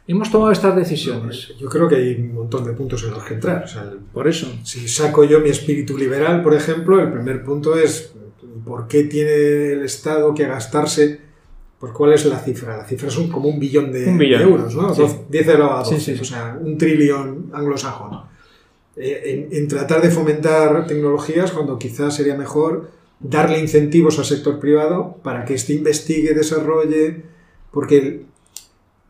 [0.08, 1.52] Hemos tomado estas decisiones.
[1.60, 3.62] Yo creo que hay un montón de puntos en los que entrar.
[3.64, 4.46] O sea, Por eso.
[4.64, 8.12] si saco yo mi espíritu liberal, por ejemplo, el primer punto es
[8.64, 11.20] por qué tiene el Estado que gastarse,
[11.78, 12.76] por cuál es la cifra.
[12.78, 14.38] La cifra es como un billón de, Un billón.
[14.40, 14.94] de euros, ¿no?
[14.94, 15.02] Sí.
[15.02, 16.20] Doce- 10 elevado a 12, Sí, sí, sí.
[16.22, 18.22] o sea, un trillón anglosajón.
[18.96, 22.90] Eh, en, en tratar de fomentar tecnologías cuando quizás sería mejor
[23.20, 27.22] darle incentivos al sector privado para que éste investigue, desarrolle,
[27.70, 28.22] porque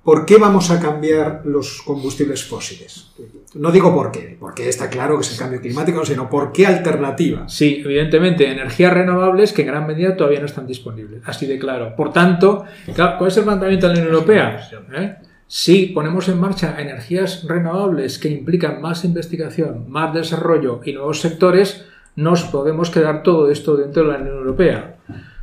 [0.09, 3.11] ¿por qué vamos a cambiar los combustibles fósiles?
[3.53, 6.67] No digo por qué, porque está claro que es el cambio climático, sino por qué
[6.67, 7.53] alternativas.
[7.53, 11.95] Sí, evidentemente, energías renovables que en gran medida todavía no están disponibles, así de claro.
[11.95, 12.65] Por tanto,
[12.97, 14.71] ¿cuál es el mandamiento de la Unión Europea?
[14.95, 15.17] ¿Eh?
[15.47, 21.85] Si ponemos en marcha energías renovables que implican más investigación, más desarrollo y nuevos sectores,
[22.17, 24.97] nos podemos quedar todo esto dentro de la Unión Europea.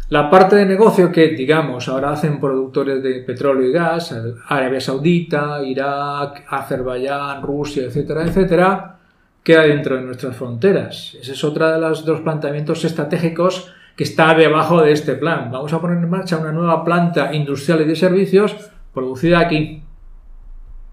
[0.10, 4.16] La parte de negocio que, digamos, ahora hacen productores de petróleo y gas,
[4.48, 9.00] Arabia Saudita, Irak, Azerbaiyán, Rusia, etcétera, etcétera,
[9.44, 11.16] queda dentro de nuestras fronteras.
[11.20, 15.50] Ese es otro de los dos planteamientos estratégicos que está debajo de este plan.
[15.52, 18.56] Vamos a poner en marcha una nueva planta industrial y de servicios
[18.94, 19.84] producida aquí,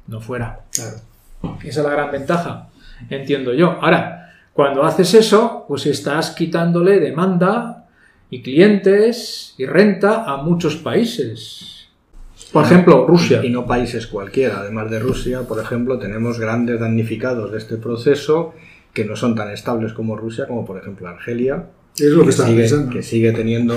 [0.07, 0.61] no fuera.
[0.73, 0.97] Claro.
[1.63, 2.69] Esa es la gran ventaja,
[3.11, 3.79] entiendo yo.
[3.81, 7.82] Ahora, cuando haces eso, pues estás quitándole demanda
[8.33, 11.91] y clientes y renta a muchos países.
[12.51, 13.45] Por ejemplo, Rusia.
[13.45, 14.61] Y no países cualquiera.
[14.61, 18.55] Además de Rusia, por ejemplo, tenemos grandes damnificados de este proceso
[18.95, 22.63] que no son tan estables como Rusia, como por ejemplo Argelia, Es lo que, sigue,
[22.63, 22.91] pensando.
[22.91, 23.75] que sigue teniendo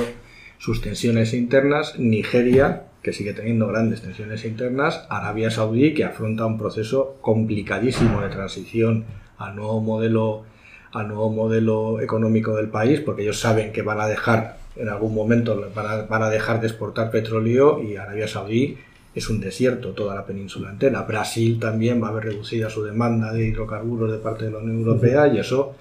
[0.58, 6.58] sus tensiones internas, Nigeria, que sigue teniendo grandes tensiones internas, Arabia Saudí, que afronta un
[6.58, 9.04] proceso complicadísimo de transición
[9.38, 10.46] al nuevo modelo,
[10.96, 15.14] al nuevo modelo económico del país, porque ellos saben que van a dejar, en algún
[15.14, 18.78] momento, van a, dejar de exportar petróleo y Arabia Saudí
[19.14, 21.02] es un desierto, toda la península entera.
[21.02, 24.78] Brasil también va a ver reducida su demanda de hidrocarburos de parte de la Unión
[24.80, 25.76] Europea y eso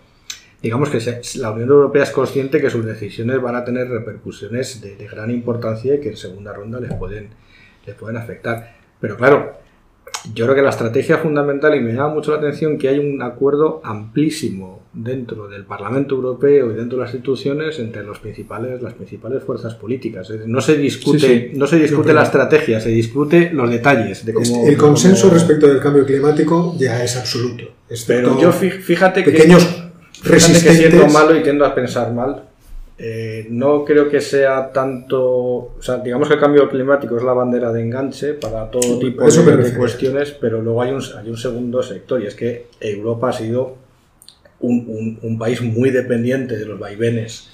[0.61, 0.99] digamos que
[1.39, 5.31] la Unión Europea es consciente que sus decisiones van a tener repercusiones de, de gran
[5.31, 7.29] importancia y que en segunda ronda les pueden,
[7.87, 8.75] les pueden afectar.
[8.99, 9.64] Pero claro,
[10.33, 13.21] yo creo que la estrategia fundamental, y me llama mucho la atención que hay un
[13.23, 18.95] acuerdo amplísimo dentro del Parlamento Europeo y dentro de las instituciones entre los principales, las
[18.95, 20.31] principales fuerzas políticas.
[20.47, 21.59] No se discute, Sí, sí.
[21.59, 24.67] No se discute Yo la creo- estrategia, se discute los detalles de cómo...
[24.67, 27.65] el consenso cómo- respecto del cambio climático ya es absoluto.
[28.07, 29.31] Pero yo fí- fíjate que...
[29.33, 30.77] pequeños Fíjate que resistentes.
[30.79, 32.45] siendo malo y tiendo a pensar mal,
[33.07, 35.21] eh, no creo que sea tanto.
[35.23, 39.27] O sea, digamos que el cambio climático es la bandera de enganche para todo tipo
[39.29, 43.29] Eso de, cuestiones, pero luego hay un, hay un segundo sector y es que Europa
[43.29, 43.77] ha sido
[44.61, 47.51] un, un- un país muy dependiente de los vaivenes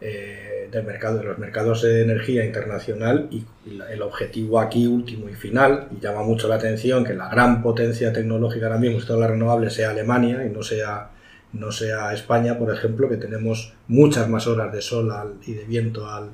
[0.00, 3.44] eh, del mercado, de los mercados de energía internacional y,
[3.92, 8.12] el objetivo aquí último y final, y llama mucho la atención que la gran potencia
[8.12, 11.10] tecnológica ahora mismo, todas las renovables, sea Alemania y no sea
[11.52, 15.12] no sea España, por ejemplo, que tenemos muchas más horas de sol
[15.46, 16.30] y de viento al,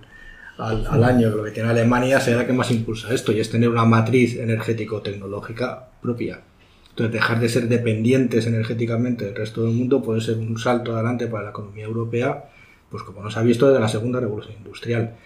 [0.59, 3.51] al, año que lo que tiene Alemania, sea la que más impulsa esto, y es
[3.51, 6.41] tener una matriz energético-tecnológica propia.
[6.91, 11.27] Entonces, dejar de ser dependientes energéticamente del resto del mundo puede ser un salto adelante
[11.27, 12.51] para la economía europea,
[12.89, 15.17] pues como nos ha visto desde la segunda revolución industrial.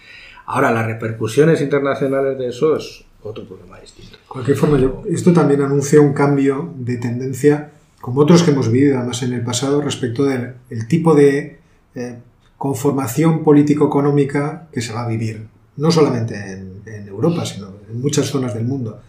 [0.47, 4.13] Ahora, las repercusiones internacionales de eso es otro problema distinto.
[4.13, 4.79] De cualquier forma,
[5.11, 9.43] esto también anuncia un cambio de tendencia, como otros que hemos vivido además en el
[9.43, 11.59] pasado, respecto del el tipo de
[11.95, 12.17] eh,
[12.57, 18.27] conformación político-económica que se va a vivir, no solamente en, en Europa, sino en muchas
[18.27, 19.01] zonas del mundo.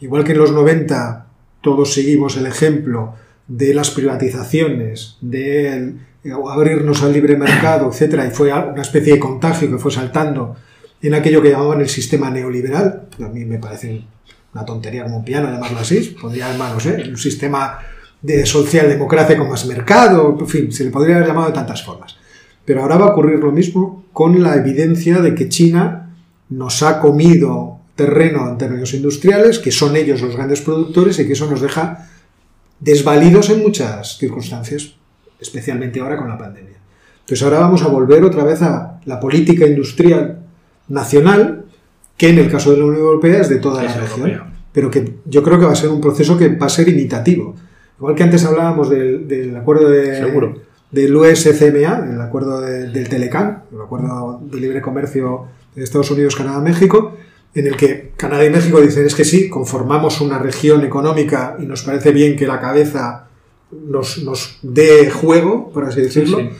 [0.00, 1.26] Igual que en los 90
[1.60, 3.14] todos seguimos el ejemplo
[3.46, 5.98] de las privatizaciones, de el-
[6.48, 10.56] abrirnos al libre mercado, etcétera, y fue una especie de contagio que fue saltando
[11.02, 14.02] en aquello que llamaban el sistema neoliberal, que a mí me parece
[14.54, 17.04] una tontería como un piano llamarlo así, pondría en manos, ¿eh?
[17.08, 17.78] un sistema
[18.24, 22.16] de socialdemocracia con más mercado, en fin, se le podría haber llamado de tantas formas.
[22.64, 26.16] Pero ahora va a ocurrir lo mismo con la evidencia de que China
[26.48, 31.34] nos ha comido terreno en términos industriales, que son ellos los grandes productores y que
[31.34, 32.08] eso nos deja
[32.80, 34.94] desvalidos en muchas circunstancias,
[35.38, 36.78] especialmente ahora con la pandemia.
[37.20, 40.38] Entonces ahora vamos a volver otra vez a la política industrial
[40.88, 41.66] nacional,
[42.16, 44.90] que en el caso de la Unión Europea es de toda Es la región, pero
[44.90, 47.54] que yo creo que va a ser un proceso que va a ser imitativo.
[47.98, 50.54] Igual que antes hablábamos del, del acuerdo de, Seguro.
[50.90, 56.36] del USCMA, el acuerdo de- del Telecan, el acuerdo de libre comercio de Estados Unidos,
[56.36, 57.16] Canadá, México,
[57.54, 61.66] en el que Canadá y México dicen es que sí, conformamos una región económica y
[61.66, 63.28] nos parece bien que la cabeza
[63.70, 66.38] nos, nos dé juego, por así decirlo.
[66.38, 66.56] Sí, sí.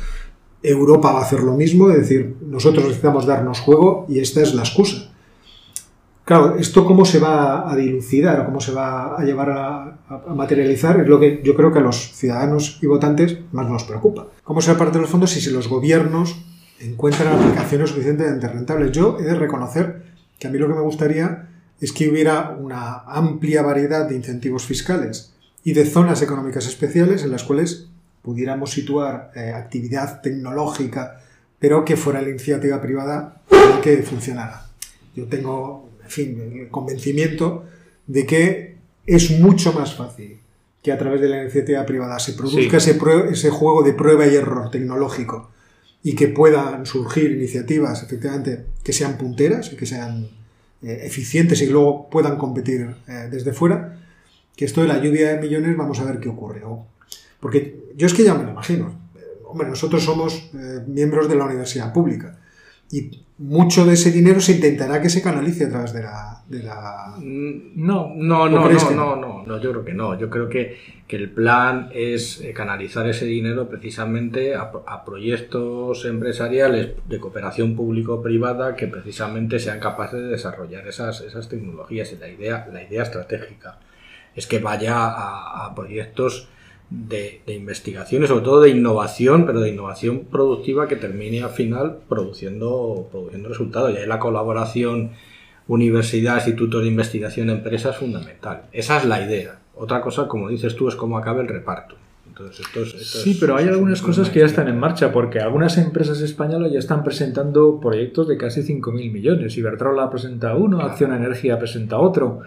[0.62, 4.54] Europa va a hacer lo mismo, es decir, nosotros necesitamos darnos juego y esta es
[4.54, 5.10] la excusa.
[6.24, 10.34] Claro, esto cómo se va a dilucidar o cómo se va a llevar a, a
[10.34, 14.28] materializar es lo que yo creo que a los ciudadanos y votantes más nos preocupa.
[14.42, 16.36] ¿Cómo se reparte los fondos si los gobiernos
[16.80, 18.92] encuentran aplicaciones suficientemente rentables?
[18.92, 20.02] Yo he de reconocer
[20.38, 21.48] que a mí lo que me gustaría
[21.80, 27.30] es que hubiera una amplia variedad de incentivos fiscales y de zonas económicas especiales en
[27.30, 27.88] las cuales
[28.22, 31.20] pudiéramos situar eh, actividad tecnológica,
[31.58, 34.66] pero que fuera la iniciativa privada la que funcionara.
[35.14, 37.64] Yo tengo, en fin, el convencimiento
[38.06, 40.38] de que es mucho más fácil
[40.82, 42.90] que a través de la iniciativa privada se produzca Sí.
[43.32, 45.50] ese, juego de prueba y error tecnológico
[46.02, 50.28] y que puedan surgir iniciativas, efectivamente, que sean punteras y que sean
[50.82, 53.98] eh, eficientes y luego puedan competir eh, desde fuera,
[54.54, 56.62] que esto de la lluvia de millones vamos a ver qué ocurre.
[56.64, 56.86] O-
[57.40, 59.00] porque yo es que ya me lo imagino.
[59.16, 62.38] Eh, Hombre, nosotros somos eh, miembros de la universidad pública
[62.90, 66.42] y mucho de ese dinero se intentará que se canalice a través de la...
[66.48, 67.14] De la...
[67.18, 70.16] Mm, No, no, ¿O no, no, no, no, no, yo creo que no.
[70.18, 70.76] Yo creo que,
[71.08, 77.18] que el plan es eh, canalizar ese dinero precisamente a, pro- a proyectos empresariales de
[77.18, 82.12] cooperación público-privada que precisamente sean capaces de desarrollar esas, esas tecnologías.
[82.12, 83.78] Y la idea, la idea estratégica
[84.36, 86.48] es que vaya a, a proyectos
[87.06, 91.98] de, investigación y sobre todo de innovación, pero de innovación productiva que termine al final
[92.08, 93.92] produciendo, produciendo resultados.
[93.92, 95.12] Y ahí la colaboración
[95.66, 98.64] universidad, institutos de investigación, empresas es fundamental.
[98.72, 99.58] Esa es la idea.
[99.74, 101.96] Otra cosa, como dices tú, es cómo acabe el reparto.
[102.36, 102.66] Entonces,
[103.22, 106.80] Sí, pero hay algunas cosas que ya están en marcha, porque algunas empresas españolas ya
[106.80, 109.56] están presentando proyectos de casi 5.000 millones.
[109.56, 112.40] Iberdrola presenta uno, Acción Energía presenta otro.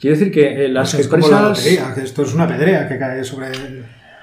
[0.00, 1.94] Quiere decir que eh, las es que es como la empresas...
[1.94, 3.48] que esto es una pedrea que cae sobre...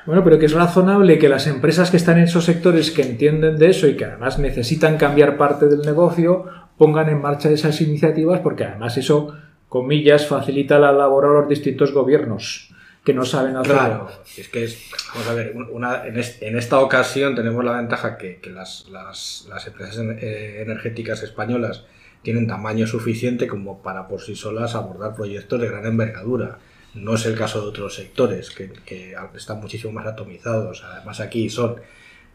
[0.08, 3.58] Bueno, pero que es razonable que las empresas que están en esos sectores que entienden
[3.58, 6.46] de eso y que además necesitan cambiar parte del negocio
[6.80, 9.36] pongan en marcha esas iniciativas porque además eso,
[9.70, 12.71] comillas, facilita la labor a los distintos gobiernos
[13.04, 13.78] que no saben hacerlo.
[13.80, 17.78] Claro, es que es, vamos a ver, una- en, es- en esta ocasión tenemos la
[17.78, 21.84] ventaja que, las, las- empresas eh, energéticas españolas
[22.22, 26.60] tienen tamaño suficiente como para por sí solas abordar proyectos de gran envergadura.
[26.94, 28.72] No es el caso de otros sectores que,
[29.36, 30.84] están muchísimo más atomizados.
[30.84, 31.78] Además aquí son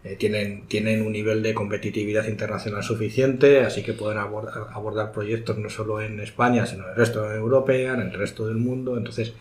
[0.02, 5.58] eh, tienen, tienen un nivel de competitividad internacional suficiente, así que pueden abordar, abordar proyectos
[5.58, 8.96] no solo en España, sino en el resto de Europa, en el resto del mundo.
[8.96, 9.34] Entonces,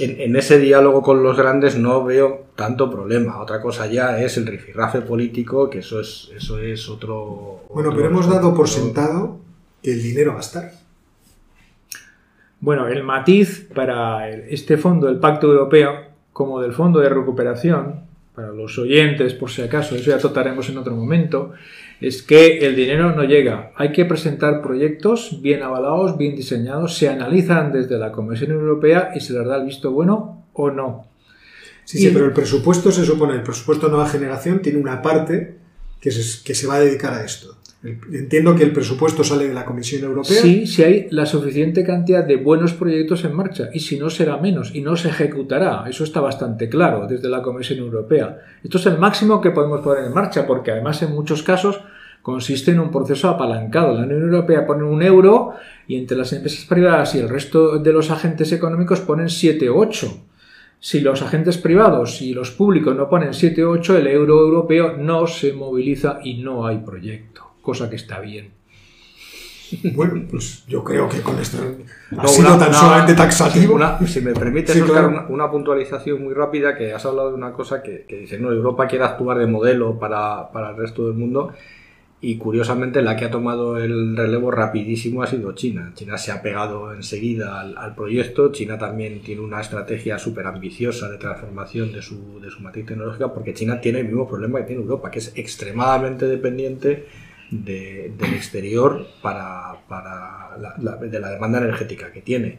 [0.00, 3.40] en, en ese diálogo con los grandes no veo tanto problema.
[3.40, 7.64] Otra cosa ya es el rifirrafe político, que eso es, eso es otro...
[7.72, 9.38] Bueno, otro- pero hemos dado por otro- sentado
[9.82, 10.72] que el dinero va a estar.
[12.60, 15.92] Bueno, el matiz para el- este fondo del Pacto Europeo,
[16.32, 20.78] como del Fondo de Recuperación, para los oyentes, por si acaso, eso ya trataremos en
[20.78, 21.52] otro momento,
[22.00, 23.72] es que el dinero no llega.
[23.76, 29.20] Hay que presentar proyectos bien avalados, bien diseñados, se analizan desde la Comisión Europea y
[29.20, 31.06] se les da el visto bueno o no.
[31.84, 35.56] Sí, sí, pero el presupuesto se supone, el presupuesto nueva generación tiene una parte
[36.00, 37.56] que se, que se va a dedicar a esto.
[37.82, 40.40] Entiendo que el presupuesto sale de la Comisión Europea.
[40.42, 44.36] Sí, si hay la suficiente cantidad de buenos proyectos en marcha y si no será
[44.38, 45.84] menos y no se ejecutará.
[45.88, 48.38] Eso está bastante claro desde la Comisión Europea.
[48.64, 51.80] Esto es el máximo que podemos poner en marcha porque además en muchos casos
[52.20, 53.94] consiste en un proceso apalancado.
[53.94, 55.54] La Unión Europea pone un euro
[55.86, 59.76] y entre las empresas privadas y el resto de los agentes económicos ponen 7 o
[59.76, 60.24] 8.
[60.80, 64.96] Si los agentes privados y los públicos no ponen 7 o 8, el euro europeo
[64.96, 68.50] no se moviliza y no hay proyecto, cosa que está bien.
[69.94, 71.58] Bueno, pues yo creo que con esto
[72.12, 73.74] ha No, sido una- tan una- solamente taxativo.
[73.74, 75.26] una- si me permites, Sí, claro.
[75.28, 78.86] una puntualización muy rápida, que has hablado de una cosa que, que dice, no, Europa
[78.86, 81.52] quiere actuar de modelo para, para el resto del mundo
[82.22, 85.92] y curiosamente la que ha tomado el relevo rapidísimo ha sido China.
[85.94, 91.10] China se ha pegado enseguida al, al proyecto, China también tiene una estrategia súper ambiciosa
[91.10, 94.64] de transformación de su, de su matriz tecnológica porque China tiene el mismo problema que
[94.68, 97.04] tiene Europa, que es extremadamente dependiente
[97.50, 102.58] de- del exterior para, para la, la- de la demanda energética que tiene.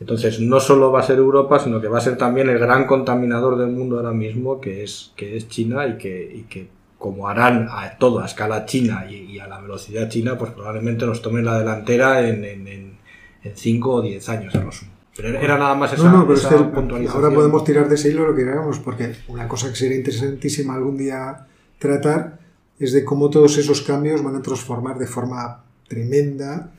[0.00, 2.86] Entonces, no solo va a ser Europa, sino que va a ser también el gran
[2.86, 7.28] contaminador del mundo ahora mismo, que es, que es China, y que, y que como
[7.28, 11.20] harán a todo a escala china y, y a la velocidad china, pues probablemente nos
[11.22, 12.98] tomen la delantera en, en, en,
[13.44, 14.92] en 5 o 10 años a lo sumo.
[15.16, 17.24] Pero era- nada más esa, No, no, pero es esa que puntualización.
[17.24, 20.74] ahora podemos tirar de ese hilo lo que queramos, porque una cosa que sería interesantísima
[20.74, 21.46] algún día
[21.78, 22.37] tratar
[22.78, 26.72] es de cómo todos esos cambios van a transformar de forma tremenda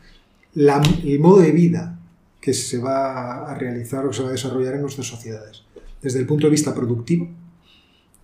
[0.56, 2.00] el modo de vida
[2.42, 5.64] que se va a realizar o que se va a desarrollar en nuestras sociedades.
[6.02, 7.28] desde el punto de vista productivo,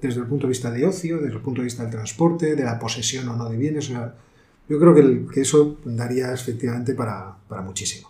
[0.02, 2.64] desde el punto de vista de ocio, desde el punto de vista del transporte, de
[2.64, 3.90] la posesión o no de bienes.
[3.90, 8.10] yo creo que, eso daría efectivamente para, muchísimo.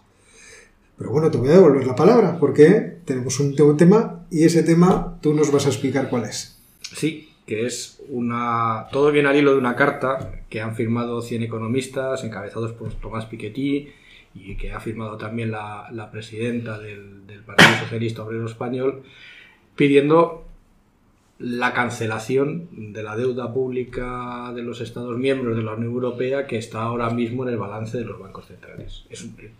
[0.97, 5.17] Pero bueno, te voy a devolver la palabra porque tenemos un tema y ese tema
[5.21, 6.57] tú nos vas a explicar cuál es.
[6.95, 11.43] Sí, que es una todo viene al hilo de una carta que han firmado 100
[11.43, 13.89] economistas encabezados por Tomás Piketty
[14.33, 19.03] y que ha firmado también la, presidenta del, del Partido Socialista Obrero Español
[19.75, 20.44] pidiendo
[21.37, 26.57] la cancelación de la deuda pública de los Estados miembros de la Unión Europea que
[26.57, 29.03] está ahora mismo en el balance de los bancos centrales.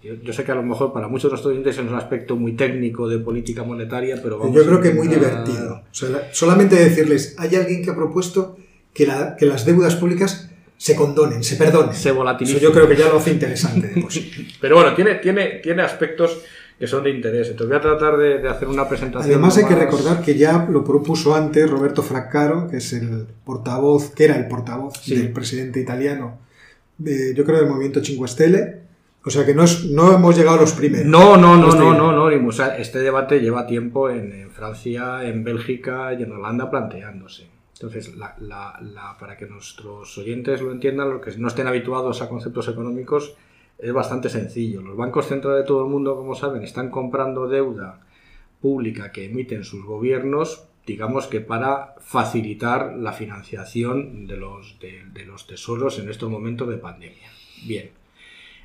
[0.02, 2.54] yo, sé que a lo mejor para muchos de los estudiantes es un aspecto muy
[2.54, 5.84] técnico de política monetaria, pero vamos Yo creo que es muy divertido.
[6.32, 8.58] solamente decirles, hay alguien que ha propuesto
[8.94, 11.94] que, que las deudas públicas se condonen, se perdonen.
[11.94, 12.62] Se volatilicen.
[12.62, 13.94] yo creo que ya lo hace interesante.
[14.62, 16.42] pero bueno, tiene, tiene, tiene aspectos
[16.78, 17.50] que son de interés.
[17.50, 19.34] Entonces voy a tratar de, hacer una presentación.
[19.34, 24.12] Además hay que recordar que ya lo propuso antes Roberto Fraccaro, que es el portavoz,
[24.12, 26.40] que era el portavoz del presidente italiano,
[26.98, 28.86] de, yo creo del movimiento Cinque Stelle.
[29.28, 31.08] O sea que no, es, no hemos llegado a los primeros.
[31.08, 36.22] No, no, no, no, no, no, Este debate lleva tiempo en, Francia, en Bélgica y
[36.22, 37.50] en Holanda planteándose.
[37.74, 38.14] Entonces,
[39.20, 43.36] para que nuestros oyentes lo entiendan, los que no estén habituados a conceptos económicos,
[43.78, 44.82] es bastante sencillo.
[44.82, 48.02] Los bancos centrales de todo el mundo, como saben, están comprando deuda
[48.62, 55.48] pública que emiten sus gobiernos, digamos que para facilitar la financiación de los, de los
[55.48, 57.30] tesoros en estos momentos de pandemia.
[57.66, 58.05] Bien.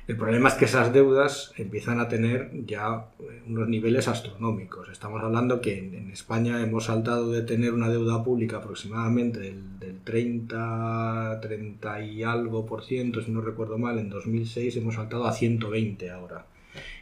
[0.07, 4.89] El problema es que esas deudas empiezan a tener ya eh, unos niveles astronómicos.
[4.89, 11.39] Estamos hablando que en, España hemos saltado de tener una deuda pública aproximadamente del, 30,
[11.41, 16.09] 30 y algo por ciento, si no recuerdo mal, en 2006 hemos saltado a 120
[16.09, 16.45] ahora.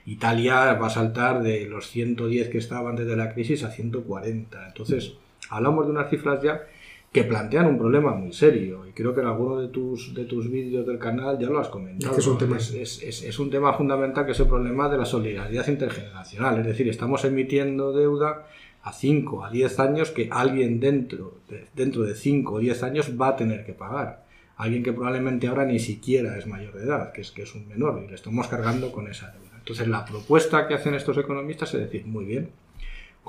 [0.05, 4.67] Italia va a saltar de los 110 que estaba antes de la crisis a 140.
[4.67, 5.13] Entonces,
[5.49, 6.61] hablamos de unas cifras ya
[7.11, 8.85] que plantean un problema muy serio.
[8.87, 11.69] Y creo que en alguno de tus, de tus vídeos del canal ya lo has
[11.69, 12.15] comentado.
[12.15, 12.57] Es, un tema.
[12.57, 16.59] Es, un tema fundamental que es el problema de la solidaridad intergeneracional.
[16.59, 18.47] Es decir, estamos emitiendo deuda
[18.83, 23.11] a 5, a 10 años que alguien dentro de, dentro de 5 o 10 años
[23.19, 24.25] va a tener que pagar.
[24.57, 27.67] Alguien que probablemente ahora ni siquiera es mayor de edad, que es, que es un
[27.67, 29.57] menor, y le estamos cargando con esa deuda.
[29.57, 32.49] Entonces, la propuesta que hacen estos economistas es decir, muy bien,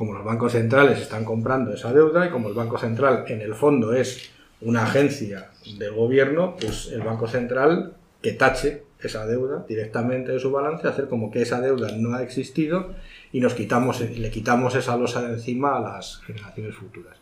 [0.01, 3.55] como los bancos centrales están comprando esa deuda y como el Banco Central en el
[3.55, 4.31] fondo es
[4.63, 7.93] una agencia del gobierno, pues el Banco Central
[8.23, 12.23] que tache esa deuda directamente de su balance, hacer como que esa deuda no ha
[12.23, 12.95] existido
[13.31, 17.19] y nos quitamos, le quitamos esa losa de encima a las generaciones futuras.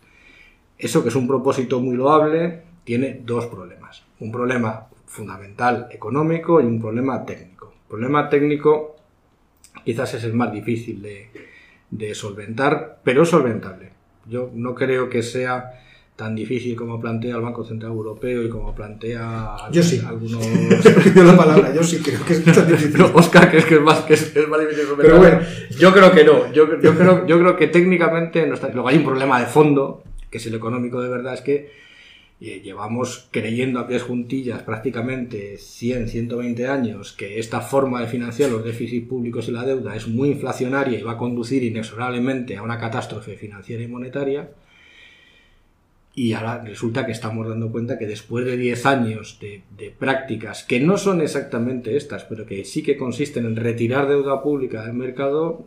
[0.78, 4.04] Eso que es un propósito muy loable, tiene dos problemas.
[4.20, 7.72] Un problema fundamental económico y un problema técnico.
[7.82, 8.94] El problema técnico
[9.84, 11.47] quizás es el más difícil de,
[11.90, 13.90] de solventar, pero solventable.
[14.26, 15.72] Yo no creo que sea
[16.16, 20.02] tan difícil como plantea el Banco Central Europeo y como plantea yo sí.
[20.04, 20.44] algunos...
[21.14, 23.00] la palabra, yo sí creo que es tan difícil.
[23.14, 25.40] Oscar, que es que es más, que es, más difícil Pero bueno.
[25.78, 26.52] Yo creo que no.
[26.52, 28.68] Yo, yo, creo, yo creo que técnicamente no está...
[28.68, 31.70] Luego hay un problema de fondo, que es el económico de verdad, es que
[32.40, 38.64] llevamos creyendo a pies juntillas prácticamente 100, 120 años que esta forma de financiar los
[38.64, 42.78] déficits públicos y la deuda es muy inflacionaria y va a conducir inexorablemente a una
[42.78, 44.50] catástrofe financiera y monetaria.
[46.14, 49.62] Y ahora resulta que estamos dando cuenta que después de 10 años de,
[49.98, 54.84] prácticas que no son exactamente estas, pero que sí que consisten en retirar deuda pública
[54.84, 55.64] del mercado,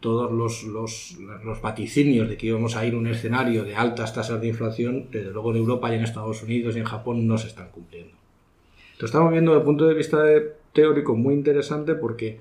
[0.00, 4.14] todos los, los, los, vaticinios de que íbamos a ir a un escenario de altas
[4.14, 7.38] tasas de inflación, desde luego en Europa y en Estados Unidos y en Japón no
[7.38, 8.12] se están cumpliendo.
[8.92, 10.24] Entonces estamos viendo desde el punto de vista
[10.72, 12.40] teórico muy interesante porque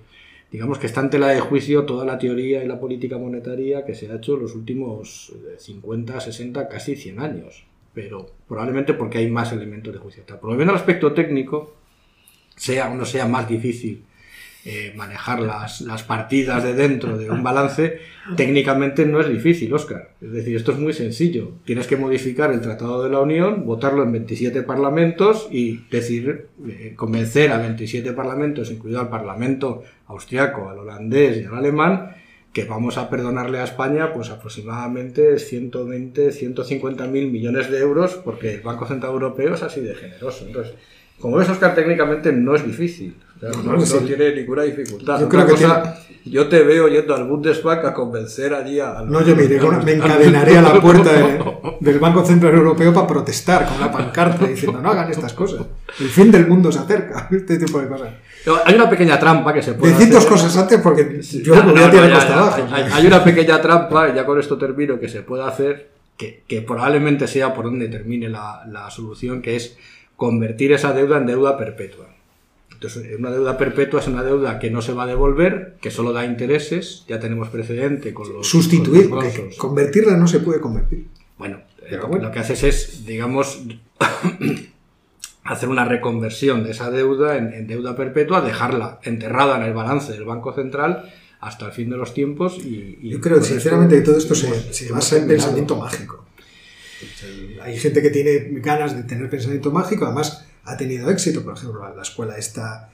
[0.52, 3.96] digamos que está en tela de juicio toda la teoría y la política monetaria que
[3.96, 7.66] se ha hecho en los últimos 50, 60, casi 100 años.
[7.94, 10.24] Pero probablemente porque hay más elementos de juicio.
[10.42, 11.76] Lo menos el aspecto técnico,
[12.56, 14.04] sea o no sea más difícil
[14.72, 17.98] eh, manejar las, las, partidas de dentro de un balance,
[18.38, 20.12] técnicamente no es difícil, Oscar.
[20.22, 21.54] Es decir, esto es muy sencillo.
[21.66, 26.94] Tienes que modificar el Tratado de la Unión, votarlo en 27 parlamentos y decir, eh,
[26.96, 32.12] convencer a 27 parlamentos, incluido al Parlamento austriaco, al holandés y al alemán,
[32.54, 38.56] que vamos a perdonarle a España pues aproximadamente 120, 150 mil millones de euros porque
[38.56, 40.46] el Banco Central Europeo es así de generoso.
[40.46, 40.76] Entonces,
[41.20, 43.16] Como ves, Oscar, técnicamente no es difícil.
[43.38, 43.94] O sea, no, No, sí.
[44.00, 45.20] no tiene ninguna dificultad.
[45.20, 45.96] Yo creo que cosa,
[46.26, 49.02] yo te veo yendo al Bundesbank a convencer allí a...
[49.06, 51.40] No, yo me, iré con- me encadenaré a la puerta de-
[51.80, 55.62] del Banco Central Europeo para protestar con una pancarta diciendo no hagan estas cosas.
[56.00, 57.28] El fin del mundo se acerca.
[57.32, 58.10] Este tipo de cosas.
[58.66, 60.32] Hay una pequeña trampa que se puede Decid dos hacer.
[60.32, 62.34] cosas antes porque yo Ya, no, ya, ya.
[62.38, 62.66] abajo.
[62.72, 66.44] Hay, hay una pequeña trampa, y ya con esto termino, que se puede hacer, que,
[66.48, 69.78] que probablemente sea por donde termine la, la solución, que es
[70.20, 72.08] convertir esa deuda en deuda perpetua.
[72.74, 76.12] Entonces, una deuda perpetua es una deuda que no se va a devolver, que solo
[76.12, 78.48] da intereses, ya tenemos precedente con los...
[78.48, 81.08] Sustituir, con los convertirla no se puede convertir.
[81.38, 82.26] Bueno, Pero lo, bueno.
[82.26, 83.64] lo que haces es, digamos,
[85.46, 90.12] hacer una reconversión de esa deuda en, en deuda perpetua, dejarla enterrada en el balance
[90.12, 91.10] del Banco Central
[91.40, 93.00] hasta el fin de los tiempos y...
[93.02, 96.26] y Yo creo sinceramente que todo esto se, se basa en pensamiento mágico.
[97.62, 101.96] Hay gente que tiene ganas de tener pensamiento mágico, además ha tenido éxito, por ejemplo,
[101.96, 102.90] la escuela esta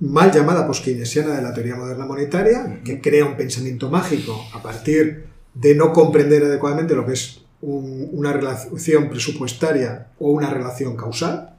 [0.00, 5.26] mal llamada poskeynesiana de la teoría moderna monetaria, que crea un pensamiento mágico a partir
[5.54, 11.50] de no comprender adecuadamente lo que es un- una relación presupuestaria o una relación causal.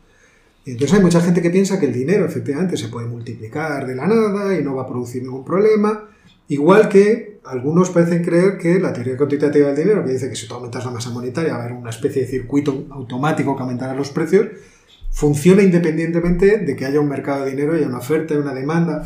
[0.65, 4.07] Entonces hay mucha gente que piensa que el dinero efectivamente se puede multiplicar de la
[4.07, 6.09] nada y no va a producir ningún problema.
[6.47, 10.47] Igual que algunos parecen creer que la teoría cuantitativa del dinero, que dice que si
[10.47, 13.93] tú aumentas la masa monetaria va a haber una especie de circuito automático que aumentará
[13.95, 14.47] los precios,
[15.11, 19.03] funciona independientemente de que haya un mercado de dinero haya una oferta una demanda.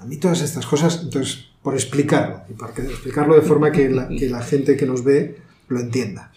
[0.00, 4.08] A mí todas estas cosas, entonces, por explicarlo, y que- explicarlo de forma que la,
[4.08, 5.36] que la gente que nos ve
[5.68, 6.32] lo entienda.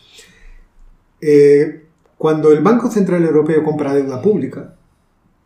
[1.22, 1.84] Eh,
[2.18, 4.76] cuando el Banco Central Europeo compra deuda pública,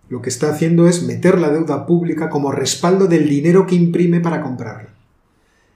[0.10, 4.20] lo que está haciendo es meter la deuda pública como respaldo del dinero que imprime
[4.20, 4.89] para comprarla.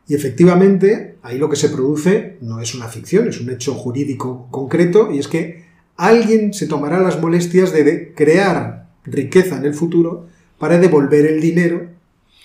[0.07, 4.47] Y efectivamente, ahí lo que se produce no es una ficción, es un hecho jurídico
[4.51, 5.63] concreto, y es que
[5.95, 10.27] alguien se tomará las molestias de crear riqueza en el futuro
[10.57, 11.87] para devolver el dinero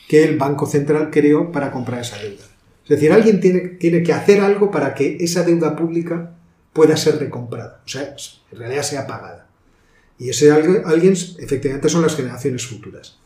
[0.09, 2.45] que el Banco Central creó para comprar esa deuda.
[2.85, 6.35] Es decir, alguien tiene, tiene que hacer algo para que esa deuda pública
[6.73, 8.15] pueda ser recomprada, o sea,
[8.53, 9.48] en realidad sea pagada.
[10.19, 13.19] Y ese alguien, efectivamente, son las generaciones futuras.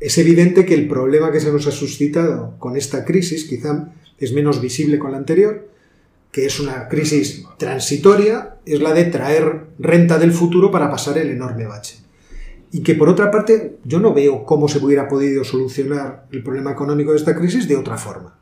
[0.00, 4.32] Es evidente que el problema que se nos ha suscitado con esta crisis quizá es
[4.32, 5.68] menos visible con la anterior,
[6.32, 11.30] que es una crisis transitoria, es la de traer renta del futuro para pasar el
[11.30, 11.96] enorme bache.
[12.72, 16.72] Y que por otra parte yo no veo cómo se hubiera podido solucionar el problema
[16.72, 18.38] económico de esta crisis de otra forma.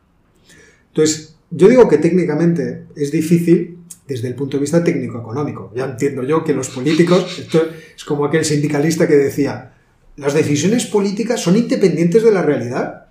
[0.88, 3.77] Entonces, yo digo que técnicamente es difícil
[4.08, 5.70] desde el punto de vista técnico-económico.
[5.76, 7.60] Ya entiendo yo que los políticos, esto
[7.94, 9.74] es como aquel sindicalista que decía,
[10.16, 13.08] las decisiones políticas son independientes de la realidad.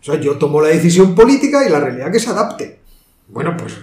[0.00, 2.78] O sea, yo tomo la decisión política y la realidad que se adapte.
[3.28, 3.74] Bueno, pues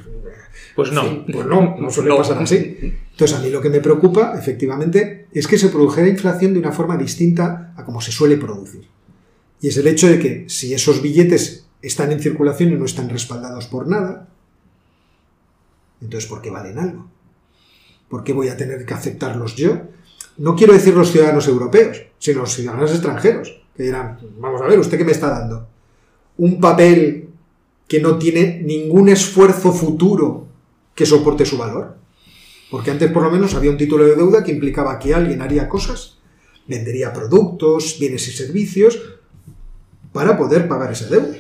[0.76, 1.02] Pues no.
[1.04, 2.18] Sí, pues no, no suele No.
[2.18, 2.78] pasar así.
[3.12, 6.72] Entonces, a mí lo que me preocupa, efectivamente, es que se produjera inflación de una
[6.72, 8.88] forma distinta a como se suele producir.
[9.60, 13.10] Y es el hecho de que si esos billetes están en circulación y no están
[13.10, 14.30] respaldados por nada,
[16.02, 17.08] entonces ¿por qué valen algo?
[18.10, 19.82] ¿Por qué voy a tener que aceptarlos yo?
[20.38, 24.80] No quiero decir los ciudadanos europeos, sino los ciudadanos extranjeros, que dirán, vamos a ver,
[24.80, 25.68] ¿usted qué me está dando?
[26.38, 27.30] Un papel
[27.88, 30.48] que no tiene ningún esfuerzo futuro
[30.96, 31.98] que soporte su valor.
[32.70, 35.68] Porque antes por lo menos había un título de deuda que implicaba que alguien haría
[35.68, 36.18] cosas,
[36.68, 38.98] vendería productos, bienes y servicios
[40.14, 41.38] para poder pagar esa deuda.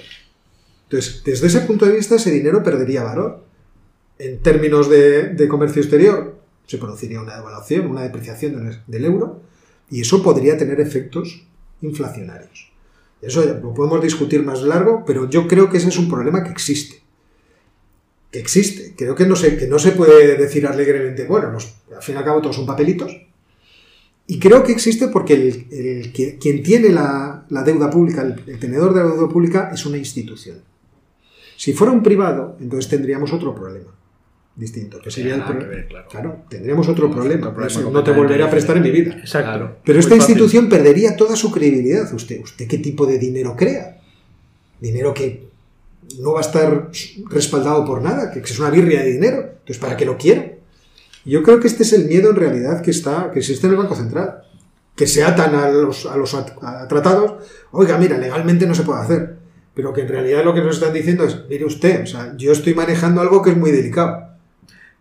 [0.84, 3.45] Entonces, desde ese punto de vista, ese dinero perdería valor.
[4.24, 9.41] En términos de, comercio exterior, se produciría una devaluación, una depreciación del, euro,
[9.89, 11.47] y eso podría tener efectos
[11.82, 12.72] inflacionarios.
[13.19, 16.51] Eso lo podemos discutir más largo, pero yo creo que ese es un problema que
[16.51, 17.01] existe
[18.32, 18.93] que existe.
[18.95, 22.24] Creo que no se, que no se puede decir alegremente, bueno, al fin y al
[22.24, 23.11] cabo todos son papelitos.
[24.26, 29.03] Y creo que existe porque el, el quien tiene la, deuda pública, el tenedor de
[29.03, 30.59] la deuda pública, es una institución.
[31.57, 33.91] Si fuera un privado, entonces tendríamos otro problema
[34.62, 36.07] distinto, que sería el nada que pro- ver, claro.
[36.09, 37.51] Claro, tendríamos otro problema.
[37.53, 39.14] problema Eso no te volveré a prestar en mi vida.
[39.18, 39.49] Exacto.
[39.49, 39.78] Claro.
[39.84, 40.32] Pero Muy esta fácil.
[40.36, 42.14] institución perdería toda su credibilidad.
[42.14, 43.97] ¿Usted, ¿Usted qué tipo de dinero crea?
[44.80, 45.47] Dinero que
[46.20, 46.89] no va a estar
[47.30, 49.38] respaldado por nada, que es una birria de dinero.
[49.59, 50.43] Entonces, ¿para qué lo quiero?
[51.26, 53.78] Yo creo que este es el miedo en realidad que, está, que existe en el
[53.80, 54.43] Banco Central.
[54.95, 57.36] Que se atan a los, a los at- a tratados.
[57.72, 59.38] Oiga, mira, legalmente no se puede hacer.
[59.74, 62.51] Pero que en realidad lo que nos están diciendo es, mire usted, o sea, yo
[62.51, 64.30] estoy manejando algo que es muy delicado.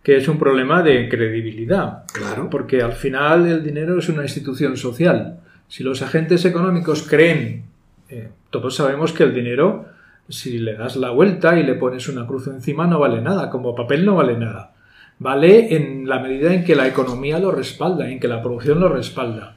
[0.03, 2.03] Que es un problema de credibilidad.
[2.11, 2.49] Claro.
[2.49, 5.39] Porque al final el dinero es una institución social.
[5.67, 7.63] Si los agentes económicos creen,
[8.09, 9.85] eh, todos sabemos que el dinero,
[10.27, 13.49] si le das la vuelta y le pones una cruz encima, no vale nada.
[13.49, 14.73] Como papel no vale nada.
[15.19, 18.89] Vale en la medida en que la economía lo respalda, en que la producción lo
[18.89, 19.55] respalda.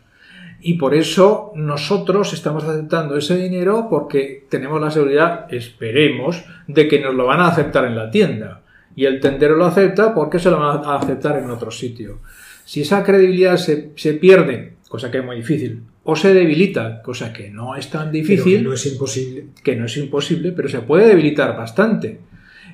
[0.60, 7.00] Y por eso nosotros estamos aceptando ese dinero porque tenemos la seguridad, esperemos, de que
[7.00, 8.62] nos lo van a aceptar en la tienda.
[8.96, 12.18] Y el tendero lo acepta porque se lo van a aceptar en otro sitio.
[12.64, 17.32] Si esa credibilidad se, se pierde, cosa que es muy difícil, o se debilita, cosa
[17.32, 18.58] que no es tan difícil.
[18.58, 19.46] que no es imposible.
[19.62, 22.20] Que no es imposible, pero se puede debilitar bastante.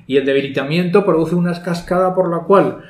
[0.07, 2.83] Y el debilitamiento produce una cascada por la cual,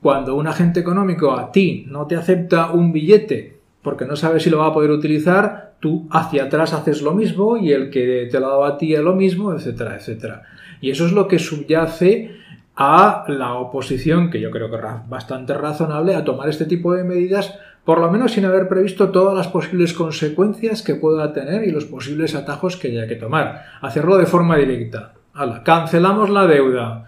[0.00, 4.50] cuando un agente económico a ti no te acepta un billete porque no sabe si
[4.50, 8.40] lo va a poder utilizar, tú hacia atrás haces lo mismo y el que te
[8.40, 10.42] lo ha dado a ti es lo mismo, etcétera, etcétera.
[10.80, 12.36] Y eso es lo que subyace
[12.80, 17.02] a la oposición, que yo creo que es bastante razonable, a tomar este tipo de
[17.02, 21.72] medidas, por lo menos sin haber previsto todas las posibles consecuencias que pueda tener y
[21.72, 23.64] los posibles atajos que haya que tomar.
[23.80, 25.14] Hacerlo de forma directa.
[25.34, 27.06] Hala, cancelamos la deuda.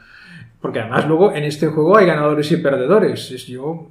[0.60, 3.28] Porque además luego en este juego hay ganadores y perdedores.
[3.46, 3.90] Yo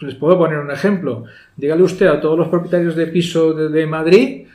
[0.00, 1.26] les puedo poner un ejemplo.
[1.56, 4.46] Dígale usted a todos los propietarios de piso de Madrid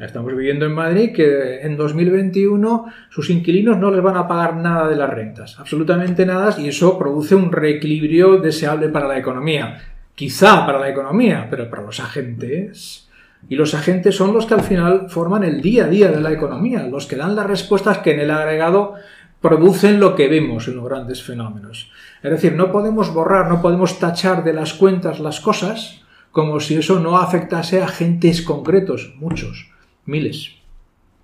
[0.00, 4.88] Estamos viviendo en Madrid que en 2021 sus inquilinos no les van a pagar nada
[4.88, 9.78] de las rentas, absolutamente nada, y eso produce un reequilibrio deseable para la economía.
[10.14, 13.08] Quizá para la economía, pero para los agentes.
[13.48, 16.32] Y los agentes son los que al final forman el día a día de la
[16.32, 18.94] economía, los que dan las respuestas que en el agregado
[19.40, 21.90] producen lo que vemos en los grandes fenómenos.
[22.22, 26.76] Es decir, no podemos borrar, no podemos tachar de las cuentas las cosas como si
[26.76, 29.70] eso no afectase a agentes concretos, muchos
[30.08, 30.56] miles,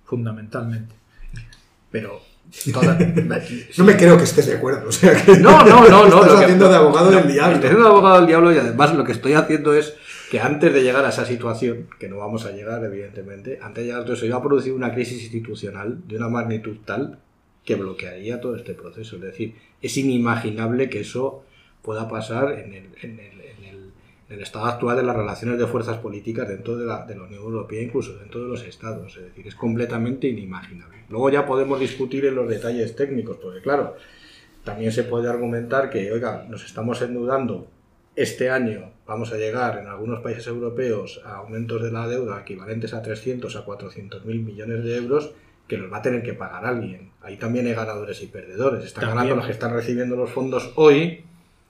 [0.05, 0.95] fundamentalmente.
[1.91, 2.21] Pero
[3.77, 4.87] no me creo que estés de acuerdo.
[4.87, 6.21] O sea que no, no, no, no.
[6.23, 7.55] Estás haciendo de abogado del diablo.
[7.55, 9.95] Estoy haciendo de abogado del diablo y además lo que estoy haciendo es
[10.29, 13.87] que antes de llegar a esa situación, que no vamos a llegar, evidentemente, antes de
[13.87, 17.19] llegar a todo eso, iba a producir una crisis institucional de una magnitud tal
[17.63, 19.15] que bloquearía todo este proceso.
[19.17, 21.43] Es decir, es inimaginable que eso
[21.81, 23.34] pueda pasar en el, en el
[24.29, 27.43] el estado actual de las relaciones de fuerzas políticas dentro de la, de la Unión
[27.43, 29.15] Europea, incluso dentro de los estados.
[29.17, 31.03] Es decir, es completamente inimaginable.
[31.09, 33.95] Luego ya podemos discutir en los detalles técnicos, porque claro,
[34.63, 37.67] también se puede argumentar que, oiga, nos estamos endeudando
[38.15, 42.93] este año, vamos a llegar en algunos países europeos a aumentos de la deuda equivalentes
[42.93, 45.33] a 300 a 400 mil millones de euros
[45.67, 47.11] que los va a tener que pagar alguien.
[47.21, 48.85] Ahí también hay ganadores y perdedores.
[48.85, 51.25] Están ganando los que están recibiendo los fondos hoy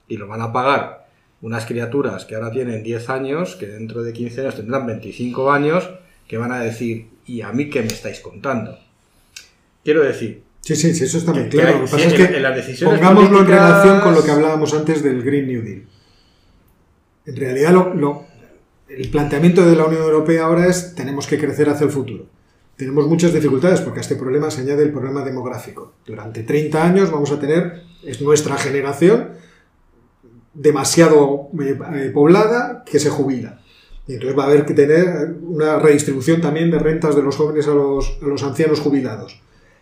[0.08, 1.05] y los van a pagar
[1.42, 5.90] unas criaturas que ahora tienen 10 años, que dentro de 15 años tendrán 25 años,
[6.28, 8.78] que van a decir, ¿y a mí qué me estáis contando?
[9.84, 10.44] Quiero decir...
[10.62, 11.80] Sí, sí, sí eso está muy claro.
[11.80, 15.48] lo que pasa es que pongámoslo en relación con lo que hablábamos antes del Green
[15.48, 15.84] New Deal.
[17.28, 18.26] En realidad, lo,
[18.88, 22.26] el planteamiento de la Unión Europea ahora es tenemos que crecer hacia el futuro.
[22.76, 25.94] Tenemos muchas dificultades porque a este problema se añade el problema demográfico.
[26.06, 29.30] Durante 30 años vamos a tener, es nuestra generación,
[30.56, 33.62] demasiado eh, eh, poblada que se jubila.
[34.08, 37.68] Y entonces va a haber que tener una redistribución también de rentas de los jóvenes
[37.68, 39.42] a los, a los ancianos jubilados.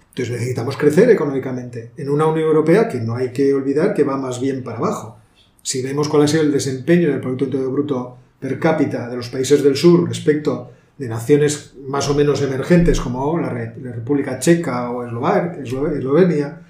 [0.10, 4.18] Entonces necesitamos crecer económicamente en una Unión Europea que no hay que olvidar que va
[4.18, 5.18] más bien para abajo.
[5.62, 9.30] Si vemos cuál ha sido el desempeño del Producto Interior Bruto per cápita de los
[9.30, 15.04] países del sur respecto de naciones más o menos emergentes como la, República Checa o
[15.04, 16.62] Eslovenia,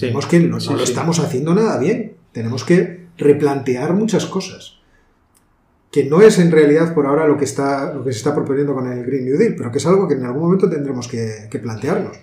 [0.00, 2.14] vemos que no, lo estamos haciendo nada bien.
[2.32, 4.78] Tenemos que replantear muchas cosas.
[5.90, 8.74] Que no es en realidad por ahora lo que, está, lo que se está proponiendo
[8.74, 11.48] con el Green New Deal, pero que es algo que en algún momento tendremos que,
[11.62, 12.16] plantearnos.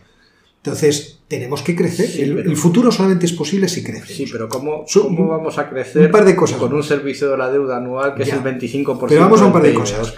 [0.58, 2.10] Entonces, tenemos que crecer.
[2.20, 4.14] el, futuro solamente es posible si crece.
[4.14, 6.58] Sí, pero ¿cómo, ¿cómo, vamos a crecer un par de cosas.
[6.58, 9.06] con un servicio de la deuda anual que es el 25%?
[9.08, 10.16] Pero vamos a un par de cosas.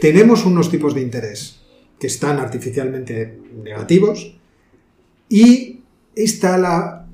[0.00, 1.60] Tenemos unos tipos de interés
[1.98, 4.36] que están artificialmente negativos
[5.28, 5.80] y
[6.14, 7.07] está la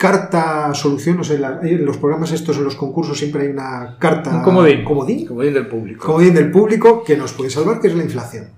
[0.00, 4.34] carta solución, no sé, en los programas estos, en los concursos siempre hay una carta...
[4.34, 4.82] Un comodín.
[4.82, 5.26] comodín.
[5.26, 6.06] Comodín del público.
[6.06, 8.48] Comodín del público que nos puede salvar, que es la inflación.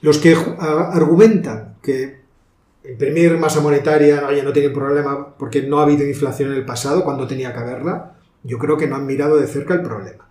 [0.00, 0.36] Los que
[0.66, 2.22] argumentan que
[2.90, 7.04] imprimir masa monetaria oye, no tiene problema porque no ha habido inflación en el pasado
[7.04, 10.28] cuando tenía que haberla, yo creo que no han mirado de cerca el problema.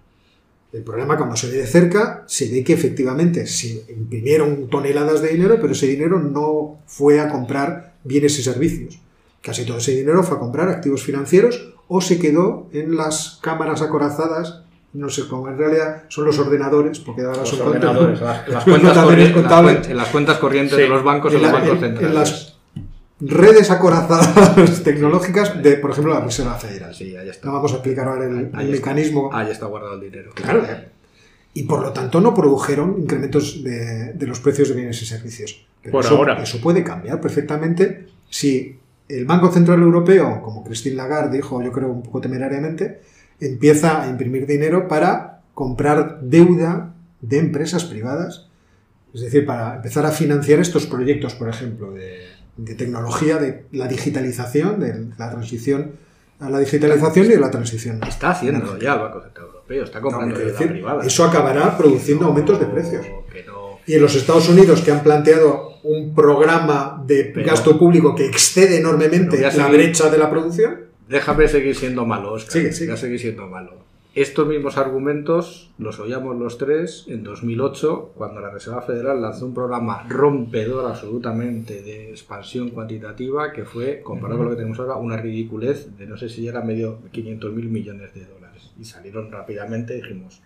[0.74, 5.30] El problema cuando se ve de cerca, se ve que efectivamente se imprimieron toneladas de
[5.30, 9.07] dinero, pero ese dinero no fue a comprar bienes y servicios
[9.42, 13.82] Casi todo ese dinero fue a comprar activos financieros o se quedó en las cámaras
[13.82, 14.64] acorazadas
[14.94, 18.98] no sé cómo en realidad son los ordenadores, porque ahora los son ordenadores, las, cuentas
[18.98, 22.10] corrientes, en las cuentas corrientes de los bancos y los bancos centrales.
[22.10, 22.58] En las
[23.20, 26.96] redes acorazadas tecnológicas de, por ejemplo, la Reserva Federal.
[26.96, 27.48] Sí, ahí está.
[27.48, 29.30] No vamos a explicar ahora el, mecanismo.
[29.34, 30.32] ahí está guardado el dinero.
[30.34, 30.66] Claro.
[31.54, 35.66] Y por lo tanto no produjeron incrementos de, los precios de bienes y servicios.
[35.92, 36.42] por ahora.
[36.42, 38.80] Eso puede cambiar perfectamente si
[39.10, 43.02] el Banco Central Europeo, como Christine Lagarde dijo, yo creo un poco temerariamente,
[43.40, 48.48] empieza a imprimir dinero para comprar deuda de empresas privadas,
[49.14, 52.20] es decir, para empezar a financiar estos proyectos, por ejemplo, de,
[52.58, 55.92] de tecnología, de la digitalización, de la transición
[56.40, 58.00] a la digitalización y de la transición.
[58.08, 61.04] Está haciendo ya el Banco Central Europeo, está comprando No, deuda privada.
[61.04, 63.08] Eso acabará produciendo No, aumentos de precios.
[63.34, 67.78] que no- Y en los Estados Unidos, que han planteado un programa de Pero- gasto
[67.80, 72.52] público que excede enormemente la seguir- brecha de la producción, Déjame seguir siendo malo, Oscar.
[72.52, 72.88] Sigue, sigue.
[72.88, 73.72] Voy a seguir siendo malo.
[74.14, 79.54] Estos mismos argumentos los oíamos los tres en 2008, cuando la Reserva Federal lanzó un
[79.54, 85.16] programa rompedor absolutamente de expansión cuantitativa, que fue, comparado con lo que tenemos ahora, una
[85.18, 88.72] ridiculez de no sé si llega a medio 500 mil millones de dólares.
[88.78, 90.42] Y salieron rápidamente y dijimos,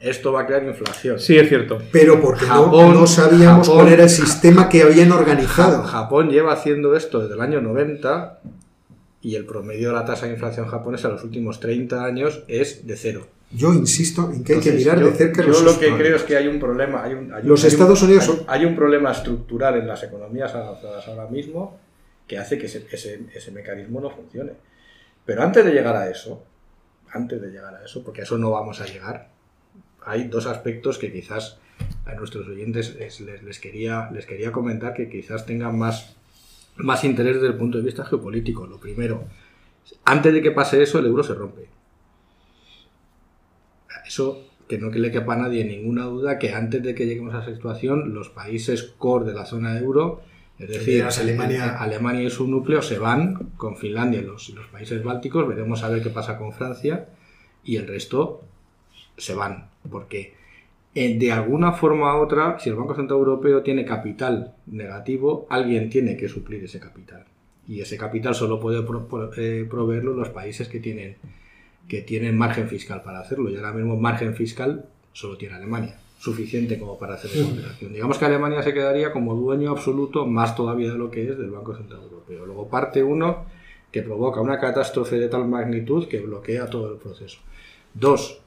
[0.00, 1.18] esto va a crear inflación.
[1.18, 1.78] Sí, es cierto.
[1.92, 5.82] pero porque no- Japón- no, sabíamos Japón- cuál era el sistema que habían organizado.
[5.82, 8.40] Ja- Japón lleva haciendo esto desde el año 90
[9.22, 12.86] y el promedio de la tasa de inflación japonesa en los últimos 30 años es
[12.86, 13.26] de cero.
[13.50, 16.16] Yo insisto en que hay que mirar yo, de cerca yo los lo que creo
[16.16, 17.04] es que hay un problema.
[17.04, 19.76] Hay un, hay un- Los hay un- Estados Unidos hay- son- hay un problema estructural
[19.78, 21.78] en las economías avanzadas ahora mismo
[22.26, 24.52] que hace que ese, ese- ese mecanismo no funcione.
[25.24, 26.42] Pero antes de llegar a eso,
[27.12, 29.28] antes de llegar a eso, porque a eso no vamos a llegar,
[30.06, 31.58] hay dos aspectos que quizás
[32.06, 36.16] a nuestros oyentes es- les, les quería, les quería comentar que quizás tengan más,
[36.76, 38.66] más interés desde el punto de vista geopolítico.
[38.66, 39.24] Lo primero,
[40.04, 41.68] antes de que pase eso, el euro se rompe.
[44.06, 47.42] Eso que no le quepa a nadie ninguna duda que antes de que lleguemos a
[47.42, 50.22] esa situación, los países core de la zona euro,
[50.58, 51.78] es decir, Alemania.
[51.78, 55.82] Alemania y su núcleo se van con Finlandia y los, y los países bálticos, veremos
[55.82, 57.08] a ver qué pasa con Francia
[57.62, 58.42] y el resto
[59.16, 60.34] se van, porque
[60.94, 65.90] eh, de alguna forma u otra, si el Banco Central Europeo tiene capital negativo, alguien
[65.90, 67.24] tiene que suplir ese capital.
[67.66, 71.16] Y ese capital solo puede pro- pro- eh, proveerlo los países que tienen,
[71.88, 73.50] que tienen margen fiscal para hacerlo.
[73.50, 77.92] Y ahora mismo margen fiscal solo tiene Alemania, suficiente como para hacer esa operación.
[77.92, 81.50] Digamos que Alemania se quedaría como dueño absoluto, más todavía de lo que es del
[81.50, 82.44] Banco Central Europeo.
[82.46, 83.46] Luego parte uno
[83.90, 87.38] que provoca una catástrofe de tal magnitud que bloquea todo el proceso.
[87.94, 88.40] Dos,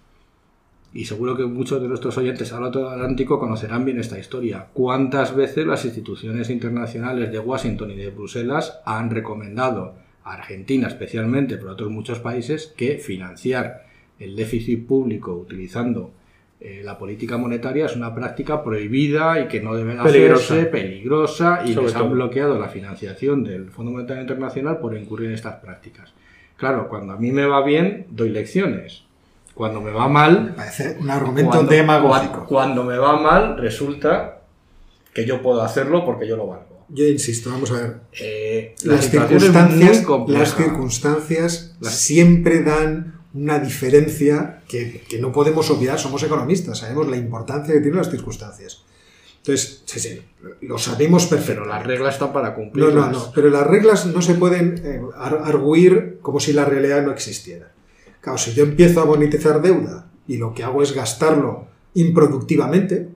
[0.93, 4.67] y seguro que muchos de nuestros oyentes al otro Atlántico conocerán bien esta historia.
[4.73, 11.57] ¿Cuántas veces las instituciones internacionales de Washington y de Bruselas han recomendado a Argentina especialmente,
[11.57, 13.85] pero a otros muchos países, que financiar
[14.19, 16.11] el déficit público utilizando
[16.59, 20.53] eh, la política monetaria es una práctica prohibida y que no debe Peligrosa.
[20.55, 22.11] hacerse, peligrosa, y Sobre les han todo.
[22.11, 26.13] bloqueado la financiación del Fondo Monetario Internacional por incurrir en estas prácticas.
[26.55, 29.03] Claro, cuando a mí me va bien, doy lecciones.
[29.57, 32.41] Cuando me va mal, Me parece un argumento cuando, demagógico.
[32.43, 34.41] cua- cuando me va mal, resulta
[35.13, 36.85] que yo puedo hacerlo porque yo lo valgo.
[36.89, 37.95] Yo insisto, vamos a ver.
[38.21, 45.69] Eh, la Las circunstancias, las circunstancias Las- siempre dan una diferencia que, que no podemos
[45.69, 45.99] obviar.
[45.99, 48.83] Somos economistas, sabemos la importancia que tienen las circunstancias.
[49.39, 50.21] Entonces, sí, sí,
[50.61, 51.75] lo sabemos Pero perfectamente.
[51.77, 52.93] las reglas están para No, cumplirlas.
[52.95, 53.31] no, no.
[53.33, 57.71] Pero las reglas no se pueden eh, ar- arguir como si la realidad no existiera.
[58.27, 63.07] Claro, si yo empiezo a monetizar deuda y lo que hago es gastarlo improductivamente,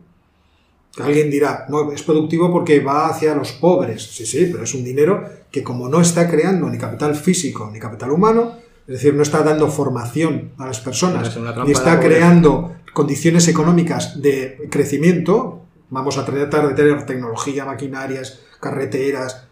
[1.01, 4.01] alguien dirá, no, es productivo porque va hacia los pobres.
[4.03, 7.77] Sí, sí, pero es un dinero que como no está creando ni capital físico ni
[7.77, 8.53] capital humano,
[8.87, 14.69] es decir, no está dando formación a las personas, ni está creando condiciones económicas de
[14.71, 19.45] crecimiento, vamos a tratar de tener tecnología, maquinarias, carreteras,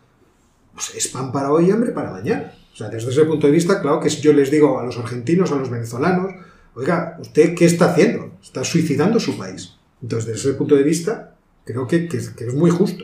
[0.74, 2.54] pues es pan para hoy y hambre para mañana.
[2.80, 5.52] O sea, desde ese punto de vista, claro que yo les digo a los argentinos,
[5.52, 6.32] a los venezolanos,
[6.76, 8.32] oiga, ¿usted qué está haciendo?
[8.42, 9.76] Está suicidando su país.
[10.02, 13.04] Entonces, desde ese punto de vista, creo que, que es- que es muy justo.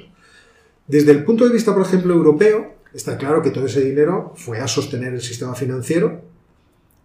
[0.88, 4.59] Desde el punto de vista, por ejemplo, europeo, está claro que todo ese dinero fue
[4.61, 6.21] a sostener el sistema financiero,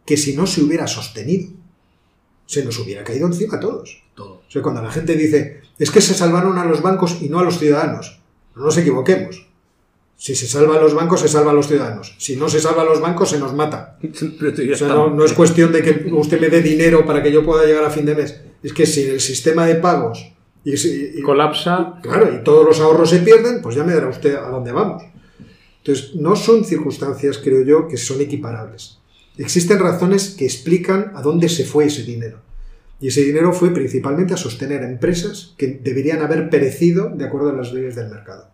[0.06, 1.50] que si no se hubiera sostenido,
[2.46, 4.04] se nos hubiera caído encima a todos.
[4.14, 4.42] Todo.
[4.46, 7.40] O sea, cuando la gente dice, es que se salvaron a los bancos y no
[7.40, 8.20] a los ciudadanos,
[8.54, 9.49] no nos equivoquemos.
[10.22, 12.14] Si se salva a los bancos, se salva a los ciudadanos.
[12.18, 13.96] Si no se salva a los bancos, se nos mata.
[14.04, 17.42] O sea, no, no es cuestión de que usted me dé dinero para que yo
[17.42, 18.38] pueda llegar a fin de mes.
[18.62, 20.30] Es que si el sistema de pagos
[20.62, 21.94] y, si- y- Colapsa.
[22.02, 25.02] claro, y todos los ahorros se pierden, pues ya me dará usted a dónde vamos.
[25.78, 28.98] Entonces, no son circunstancias, creo yo, que son equiparables.
[29.38, 32.40] Existen razones que explican a dónde se fue ese dinero.
[33.00, 37.48] Y ese dinero fue principalmente a sostener a empresas que deberían haber perecido de acuerdo
[37.48, 38.50] a las leyes del mercado.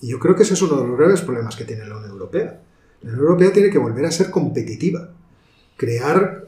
[0.00, 2.12] Y yo creo que ese es uno de los graves problemas que tiene la Unión
[2.12, 2.60] Europea.
[3.02, 5.10] La Unión Europea tiene que volver a ser competitiva,
[5.76, 6.44] crear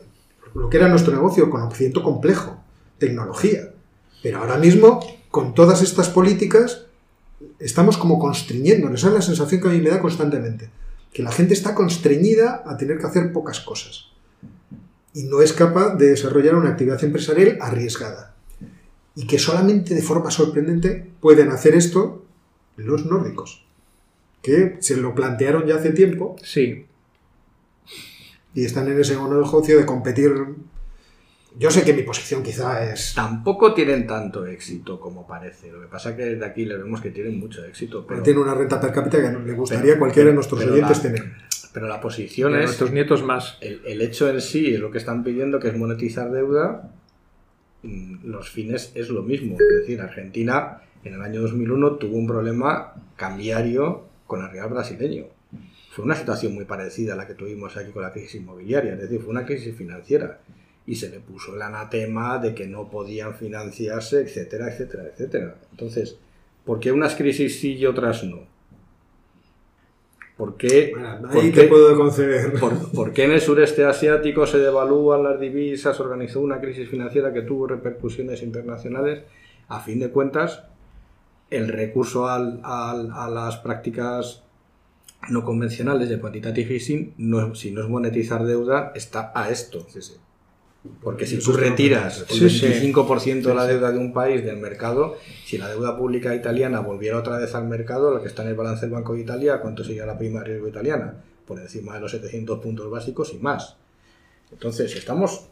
[0.54, 2.62] lo que era nuestro negocio, conocimiento complejo,
[2.98, 3.72] tecnología.
[4.22, 6.86] Pero ahora mismo, con todas estas políticas,
[7.58, 9.00] estamos como constriñéndonos.
[9.00, 10.70] Esa es la sensación que a mí me da constantemente.
[11.12, 14.10] que la gente está constreñida a tener que hacer pocas cosas
[15.12, 18.34] y no es capaz de desarrollar una actividad empresarial arriesgada.
[19.16, 22.24] Y que solamente de forma sorprendente pueden hacer esto
[22.84, 23.64] los nórdicos,
[24.42, 26.86] que se lo plantearon ya hace tiempo Sí.
[28.54, 30.32] y están en ese negocio de competir.
[31.58, 33.12] Yo sé que mi posición quizá es...
[33.14, 35.70] Tampoco tienen tanto éxito como parece.
[35.72, 38.06] Lo que pasa es que desde aquí le vemos que tienen mucho éxito.
[38.06, 40.72] Pero, Tiene una renta per cápita que le gustaría pero- a cualquiera de nuestros pero
[40.74, 41.32] oyentes la- tener.
[41.74, 42.62] pero la posición Y es...
[42.66, 43.58] nuestros nietos más.
[43.60, 46.92] El, el hecho en sí es lo que están pidiendo, que es monetizar deuda.
[47.82, 49.54] Mm, Los fines es lo mismo.
[49.58, 55.24] Es decir, Argentina en el año 2001 tuvo un problema cambiario con el real brasileño.
[55.92, 59.00] Fue una situación muy parecida a la que tuvimos aquí con la crisis inmobiliaria, es
[59.00, 60.40] decir, fue una crisis financiera.
[60.86, 65.54] Y se le puso el anatema de que no podían financiarse, etcétera, etcétera, etcétera.
[65.72, 66.16] Entonces,
[66.64, 68.48] ¿por qué unas crisis sí y otras no?
[70.36, 72.52] ¿Por qué, Bueno, por qué- puedo conceder.
[72.58, 76.00] ¿Por, por qué en el sureste asiático se devalúan las divisas?
[76.00, 79.22] Organizó una crisis financiera que tuvo repercusiones internacionales.
[79.68, 80.64] A fin de cuentas,
[81.50, 84.42] el recurso al- al- a las prácticas
[85.28, 89.86] no convencionales de quantitative easing, no, si no es monetizar deuda, está a esto.
[91.02, 92.66] Porque si tú retiras el Sí, sí.
[92.66, 97.18] 25% de la deuda de un país del mercado, si la deuda pública italiana volviera
[97.18, 99.84] otra vez al mercado, lo que está en el balance del Banco de Italia, ¿cuánto
[99.84, 101.16] sería la prima de riesgo italiana?
[101.46, 103.76] Por encima de los 700 puntos básicos y más.
[104.50, 105.48] Entonces, estamos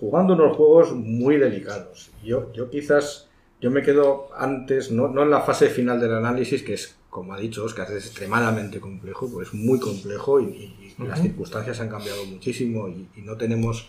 [0.00, 2.10] jugando unos juegos muy delicados.
[2.24, 3.25] Yo, yo quizás,
[3.60, 7.34] yo me quedo antes, no, no en la fase final del análisis, que es, como
[7.34, 12.24] ha dicho Oscar, es extremadamente complejo, pues es muy complejo y, las circunstancias han cambiado
[12.24, 13.86] muchísimo y, y no tenemos,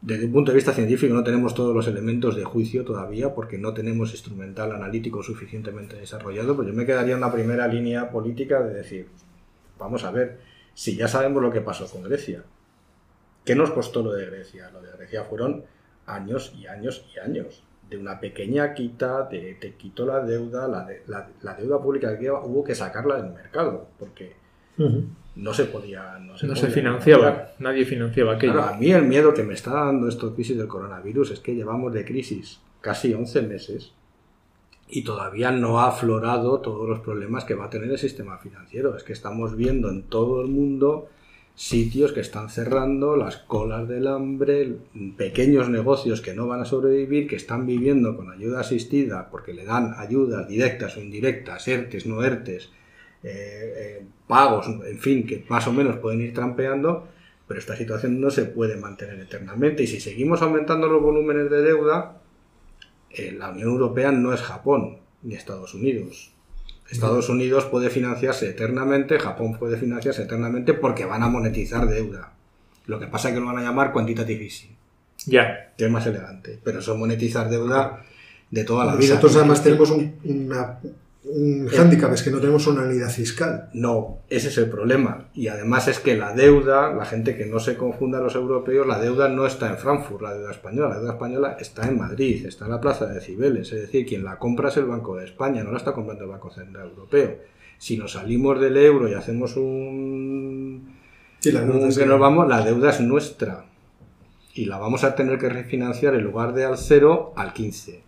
[0.00, 3.56] desde un punto de vista científico, no tenemos todos los elementos de juicio todavía porque
[3.56, 8.62] no tenemos instrumental analítico suficientemente desarrollado, pero yo me quedaría en una primera línea política
[8.62, 9.06] de decir,
[9.78, 10.40] vamos a ver,
[10.74, 12.42] si ya sabemos lo que pasó con Grecia,
[13.44, 14.70] ¿Qué nos costó lo de Grecia?
[14.70, 15.64] Lo de Grecia fueron
[16.06, 17.62] años y años y años.
[17.94, 22.18] De una pequeña quita, de, te quitó la deuda, la, de- la- la deuda pública
[22.18, 24.32] que hubo que sacarla del mercado, porque
[25.36, 26.18] no se podía.
[26.18, 27.22] No se, No se podía financiaba.
[27.30, 27.54] financiar.
[27.60, 28.52] Nadie financiaba aquello.
[28.54, 31.54] Claro, a mí el miedo que me está dando esta crisis del coronavirus es que
[31.54, 33.92] llevamos de crisis casi 11 meses
[34.88, 38.96] y todavía no ha aflorado todos los problemas que va a tener el sistema financiero.
[38.96, 41.08] Es que estamos viendo en todo el mundo
[41.54, 44.76] sitios que están cerrando, las colas del hambre,
[45.16, 49.64] pequeños negocios que no van a sobrevivir, que están viviendo con ayuda asistida porque le
[49.64, 52.70] dan ayudas directas o indirectas, ERTES, no ERTES,
[53.22, 53.30] eh,
[53.76, 57.08] eh, pagos, en fin, que más o menos pueden ir trampeando,
[57.46, 61.62] pero esta situación no se puede mantener eternamente y si seguimos aumentando los volúmenes de
[61.62, 62.20] deuda,
[63.10, 66.33] eh, la Unión Europea no es Japón ni Estados Unidos.
[66.90, 72.32] Estados Unidos puede financiarse eternamente, Japón puede financiarse eternamente porque van a monetizar deuda.
[72.86, 74.76] Lo que pasa es que lo van a llamar quantitative easing,
[75.26, 75.72] Ya.
[75.76, 78.04] que es más elegante, pero eso es monetizar deuda
[78.50, 79.08] de toda la vida.
[79.14, 80.78] Nosotros además tenemos un, una-
[81.24, 83.70] un hándicap, es que no tenemos una unidad fiscal.
[83.72, 85.28] No, ese es el problema.
[85.34, 88.86] Y además es que la deuda, la gente que no se confunda a los europeos,
[88.86, 90.90] la deuda no está en Frankfurt, la deuda española.
[90.90, 93.72] La deuda española está en Madrid, está en la plaza de Cibeles.
[93.72, 96.30] Es decir, quien la compra es el Banco de España, no la está comprando el
[96.30, 97.38] Banco Central Europeo.
[97.78, 100.94] Si nos salimos del euro y hacemos un,
[101.40, 103.64] Sí, la deuda un que nos vamos, la deuda es nuestra.
[104.54, 108.03] Y la vamos a tener que refinanciar en lugar de al 0 al 15.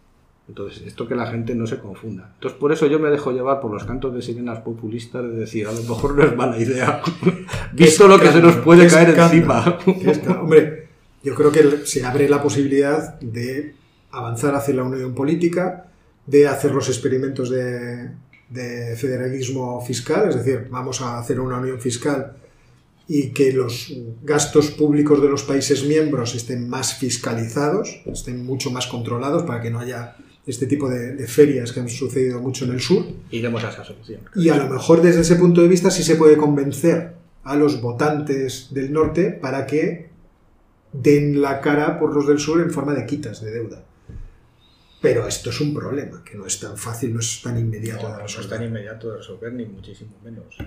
[0.49, 2.31] Entonces, esto que la gente no se confunda.
[2.35, 5.67] Entonces, por eso yo me dejo llevar por los cantos de sirenas populistas de decir,
[5.67, 7.03] a lo mejor no es mala idea.
[7.73, 9.79] Visto lo que se nos puede caer encima.
[10.41, 10.89] Hombre,
[11.25, 13.75] yo creo que se abre la posibilidad de
[14.13, 15.89] avanzar hacia la unión política,
[16.27, 18.11] de hacer los experimentos de,
[18.49, 22.37] de federalismo fiscal, es decir, vamos a hacer una unión fiscal
[23.09, 23.93] y que los
[24.23, 29.71] gastos públicos de los países miembros estén más fiscalizados, estén mucho más controlados para que
[29.71, 30.17] no haya
[30.47, 33.05] este tipo de, de ferias que han sucedido mucho en el sur.
[33.31, 34.21] Iremos a esa solución.
[34.35, 37.81] Y a lo mejor desde ese punto de vista sí se puede convencer a los
[37.81, 40.09] votantes del norte para que
[40.93, 43.85] den la cara por los del sur en forma de quitas de deuda.
[45.03, 48.15] Pero esto es un problema, que no es tan fácil, no es tan inmediato No,
[48.15, 48.59] de no es resolver.
[48.59, 50.57] tan inmediato de resolver, ni muchísimo menos.
[50.59, 50.67] No-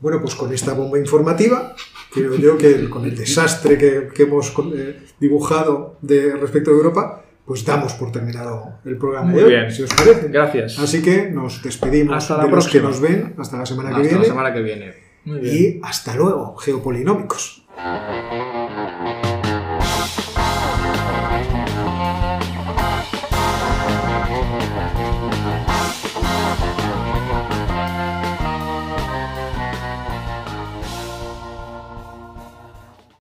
[0.00, 1.74] Bueno, pues con esta bomba informativa,
[2.12, 7.24] creo yo que con el desastre que, que hemos eh, dibujado de respecto a Europa,
[7.44, 9.70] pues damos por terminado el programa Muy bien.
[9.70, 10.28] si os parece.
[10.28, 10.78] Gracias.
[10.78, 14.08] Así que nos despedimos hasta la de que nos ven hasta la semana que viene.
[14.10, 14.94] Hasta la semana que viene.
[15.24, 15.54] Muy bien.
[15.54, 17.66] Y hasta luego, geopolinómicos.